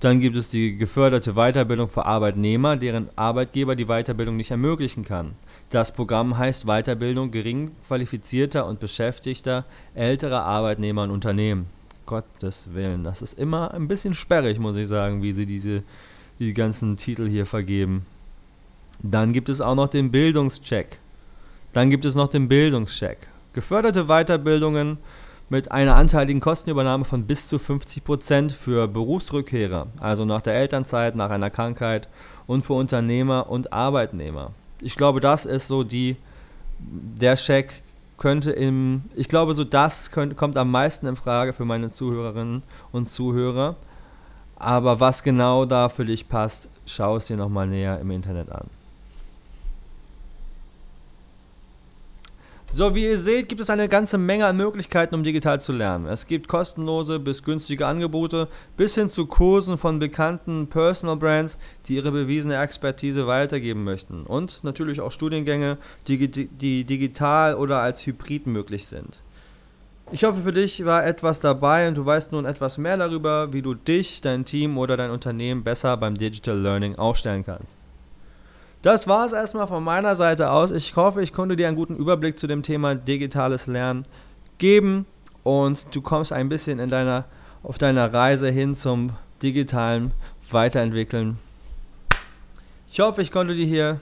Dann 0.01 0.21
gibt 0.21 0.37
es 0.37 0.49
die 0.49 0.77
geförderte 0.77 1.35
Weiterbildung 1.35 1.89
für 1.89 2.05
Arbeitnehmer, 2.05 2.77
deren 2.77 3.09
Arbeitgeber 3.17 3.77
die 3.77 3.87
Weiterbildung 3.87 4.37
nicht 4.37 4.51
ermöglichen 4.51 5.05
kann. 5.05 5.33
Das 5.71 5.93
Programm 5.93 6.37
heißt 6.37 6.67
Weiterbildung 6.67 7.31
gering 7.31 7.73
qualifizierter 7.89 8.67
und 8.67 8.79
beschäftigter 8.79 9.65
älterer 9.95 10.43
Arbeitnehmer 10.43 11.05
und 11.05 11.11
Unternehmen. 11.11 11.67
Gottes 12.05 12.69
Willen, 12.73 13.03
das 13.03 13.23
ist 13.23 13.39
immer 13.39 13.75
ein 13.75 13.89
bisschen 13.89 14.15
sperrig, 14.15 14.59
muss 14.59 14.77
ich 14.77 14.87
sagen, 14.87 15.23
wie 15.23 15.33
sie 15.33 15.47
diese 15.47 15.83
die 16.39 16.55
ganzen 16.55 16.97
Titel 16.97 17.29
hier 17.29 17.47
vergeben. 17.47 18.07
Dann 19.03 19.33
gibt 19.33 19.49
es 19.49 19.61
auch 19.61 19.75
noch 19.75 19.89
den 19.89 20.11
Bildungscheck. 20.11 20.99
Dann 21.73 21.91
gibt 21.91 22.05
es 22.05 22.15
noch 22.15 22.29
den 22.29 22.49
Bildungscheck. 22.49 23.29
Geförderte 23.53 24.05
Weiterbildungen 24.05 24.99
mit 25.49 25.71
einer 25.71 25.95
anteiligen 25.95 26.41
Kostenübernahme 26.41 27.05
von 27.05 27.25
bis 27.25 27.49
zu 27.49 27.57
50% 27.57 28.51
für 28.51 28.89
Berufsrückkehrer, 28.89 29.87
also 30.01 30.25
nach 30.25 30.43
der 30.43 30.55
Elternzeit, 30.55 31.15
nach 31.15 31.31
einer 31.31 31.51
Krankheit 31.51 32.09
und 32.47 32.63
für 32.63 32.75
Unternehmer 32.75 33.49
und 33.49 33.73
Arbeitnehmer. 33.73 34.51
Ich 34.81 34.97
glaube, 34.97 35.21
das 35.21 35.47
ist 35.47 35.69
so 35.69 35.85
die, 35.85 36.17
der 36.79 37.37
Scheck 37.37 37.83
könnte 38.19 38.51
im, 38.51 39.05
ich 39.15 39.29
glaube, 39.29 39.55
so 39.55 39.65
das 39.65 40.11
könnte, 40.11 40.35
kommt 40.35 40.57
am 40.57 40.71
meisten 40.71 41.07
in 41.07 41.17
Frage 41.17 41.53
für 41.53 41.65
meine 41.65 41.91
Zuhörerinnen 41.91 42.63
und 42.93 43.11
Zuhörer. 43.11 43.77
Aber 44.57 45.01
was 45.01 45.23
genau 45.23 45.67
da 45.67 45.89
für 45.89 46.07
dich 46.07 46.29
passt, 46.29 46.71
schau 46.87 47.17
es 47.17 47.27
dir 47.27 47.37
nochmal 47.37 47.67
näher 47.67 48.01
im 48.01 48.11
Internet 48.11 48.51
an. 48.51 48.69
So, 52.69 52.95
wie 52.95 53.05
ihr 53.05 53.17
seht, 53.17 53.49
gibt 53.49 53.61
es 53.61 53.71
eine 53.71 53.89
ganze 53.89 54.19
Menge 54.19 54.45
an 54.45 54.57
Möglichkeiten, 54.57 55.15
um 55.15 55.23
digital 55.23 55.61
zu 55.61 55.73
lernen. 55.73 56.07
Es 56.07 56.27
gibt 56.27 56.49
kostenlose 56.49 57.19
bis 57.19 57.43
günstige 57.43 57.87
Angebote, 57.87 58.49
bis 58.77 58.97
hin 58.97 59.09
zu 59.09 59.27
Kursen 59.27 59.79
von 59.79 59.99
bekannten 59.99 60.67
Personal 60.67 61.17
Brands, 61.17 61.59
die 61.87 61.95
ihre 61.95 62.11
bewiesene 62.11 62.61
Expertise 62.61 63.27
weitergeben 63.27 63.85
möchten. 63.85 64.25
Und 64.25 64.63
natürlich 64.63 65.01
auch 65.01 65.13
Studiengänge, 65.13 65.79
die, 66.09 66.29
die 66.29 66.85
digital 66.85 67.55
oder 67.55 67.79
als 67.79 68.05
Hybrid 68.07 68.47
möglich 68.47 68.87
sind. 68.87 69.23
Ich 70.13 70.25
hoffe, 70.25 70.43
für 70.43 70.53
dich 70.53 70.85
war 70.85 71.07
etwas 71.07 71.41
dabei 71.41 71.89
und 71.89 71.97
du 71.97 72.05
weißt 72.05 72.33
nun 72.33 72.45
etwas 72.45 72.79
mehr 72.79 72.97
darüber, 72.97 73.53
wie 73.53 73.63
du 73.63 73.75
dich, 73.75 74.21
dein 74.21 74.45
Team 74.45 74.77
oder 74.77 74.97
dein 74.97 75.11
Unternehmen 75.11 75.65
besser 75.65 75.97
beim 75.97 76.15
Digital 76.15 76.59
Learning 76.59 76.97
aufstellen 76.97 77.45
kannst. 77.45 77.86
Das 78.87 79.09
war 79.09 79.27
es 79.27 79.33
erstmal 79.33 79.67
von 79.67 79.83
meiner 79.83 80.15
Seite 80.15 80.53
aus. 80.53 80.71
Ich 80.71 80.95
hoffe, 80.95 81.21
ich 81.21 81.33
konnte 81.33 81.57
dir 81.57 81.67
einen 81.67 81.77
guten 81.77 81.97
Überblick 81.97 82.39
zu 82.39 82.47
dem 82.47 82.63
Thema 82.63 82.95
digitales 82.95 83.67
Lernen 83.67 84.05
geben 84.59 85.07
und 85.43 85.93
du 85.93 86.01
kommst 86.01 86.33
ein 86.33 86.49
bisschen 86.49 86.79
in 86.79 86.89
deiner, 86.89 87.25
auf 87.65 87.79
deiner 87.79 88.15
Reise 88.15 88.49
hin 88.49 88.77
zum 88.77 89.11
digitalen 89.43 90.13
Weiterentwickeln. 90.53 91.37
Ich 92.89 93.01
hoffe, 93.01 93.23
ich 93.23 93.33
konnte 93.33 93.57
dir 93.57 93.67
hier. 93.67 94.01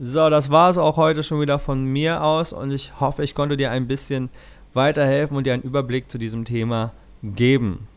So, 0.00 0.30
das 0.30 0.48
war 0.48 0.70
es 0.70 0.78
auch 0.78 0.96
heute 0.96 1.22
schon 1.22 1.42
wieder 1.42 1.58
von 1.58 1.84
mir 1.84 2.24
aus 2.24 2.54
und 2.54 2.70
ich 2.70 2.98
hoffe, 2.98 3.22
ich 3.24 3.34
konnte 3.34 3.58
dir 3.58 3.70
ein 3.70 3.86
bisschen 3.86 4.30
weiterhelfen 4.72 5.36
und 5.36 5.44
dir 5.44 5.52
einen 5.52 5.64
Überblick 5.64 6.10
zu 6.10 6.16
diesem 6.16 6.46
Thema 6.46 6.92
geben. 7.22 7.88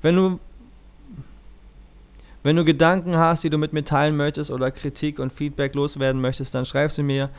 Wenn 0.00 0.16
du 0.16 0.40
wenn 2.42 2.56
du 2.56 2.64
Gedanken 2.64 3.16
hast, 3.16 3.44
die 3.44 3.50
du 3.50 3.58
mit 3.58 3.72
mir 3.72 3.84
teilen 3.84 4.16
möchtest 4.16 4.50
oder 4.50 4.70
Kritik 4.70 5.18
und 5.18 5.32
Feedback 5.32 5.74
loswerden 5.74 6.20
möchtest, 6.20 6.54
dann 6.54 6.64
schreib 6.64 6.90
sie 6.90 7.02
mir 7.02 7.30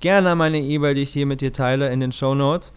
gerne 0.00 0.30
an 0.30 0.38
meine 0.38 0.60
E-Mail, 0.60 0.94
die 0.94 1.02
ich 1.02 1.12
hier 1.12 1.26
mit 1.26 1.40
dir 1.40 1.52
teile 1.52 1.90
in 1.90 2.00
den 2.00 2.12
Show 2.12 2.34
Notes. 2.34 2.72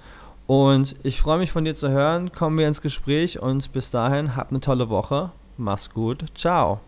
Und 0.48 0.96
ich 1.04 1.20
freue 1.20 1.40
mich 1.40 1.52
von 1.52 1.66
dir 1.66 1.74
zu 1.74 1.90
hören. 1.90 2.32
Kommen 2.32 2.58
wir 2.58 2.68
ins 2.68 2.82
Gespräch 2.82 3.42
und 3.42 3.72
bis 3.72 3.90
dahin, 3.90 4.36
hab 4.36 4.50
eine 4.50 4.60
tolle 4.60 4.90
Woche. 4.90 5.32
Mach's 5.58 5.90
gut. 5.90 6.26
Ciao. 6.36 6.80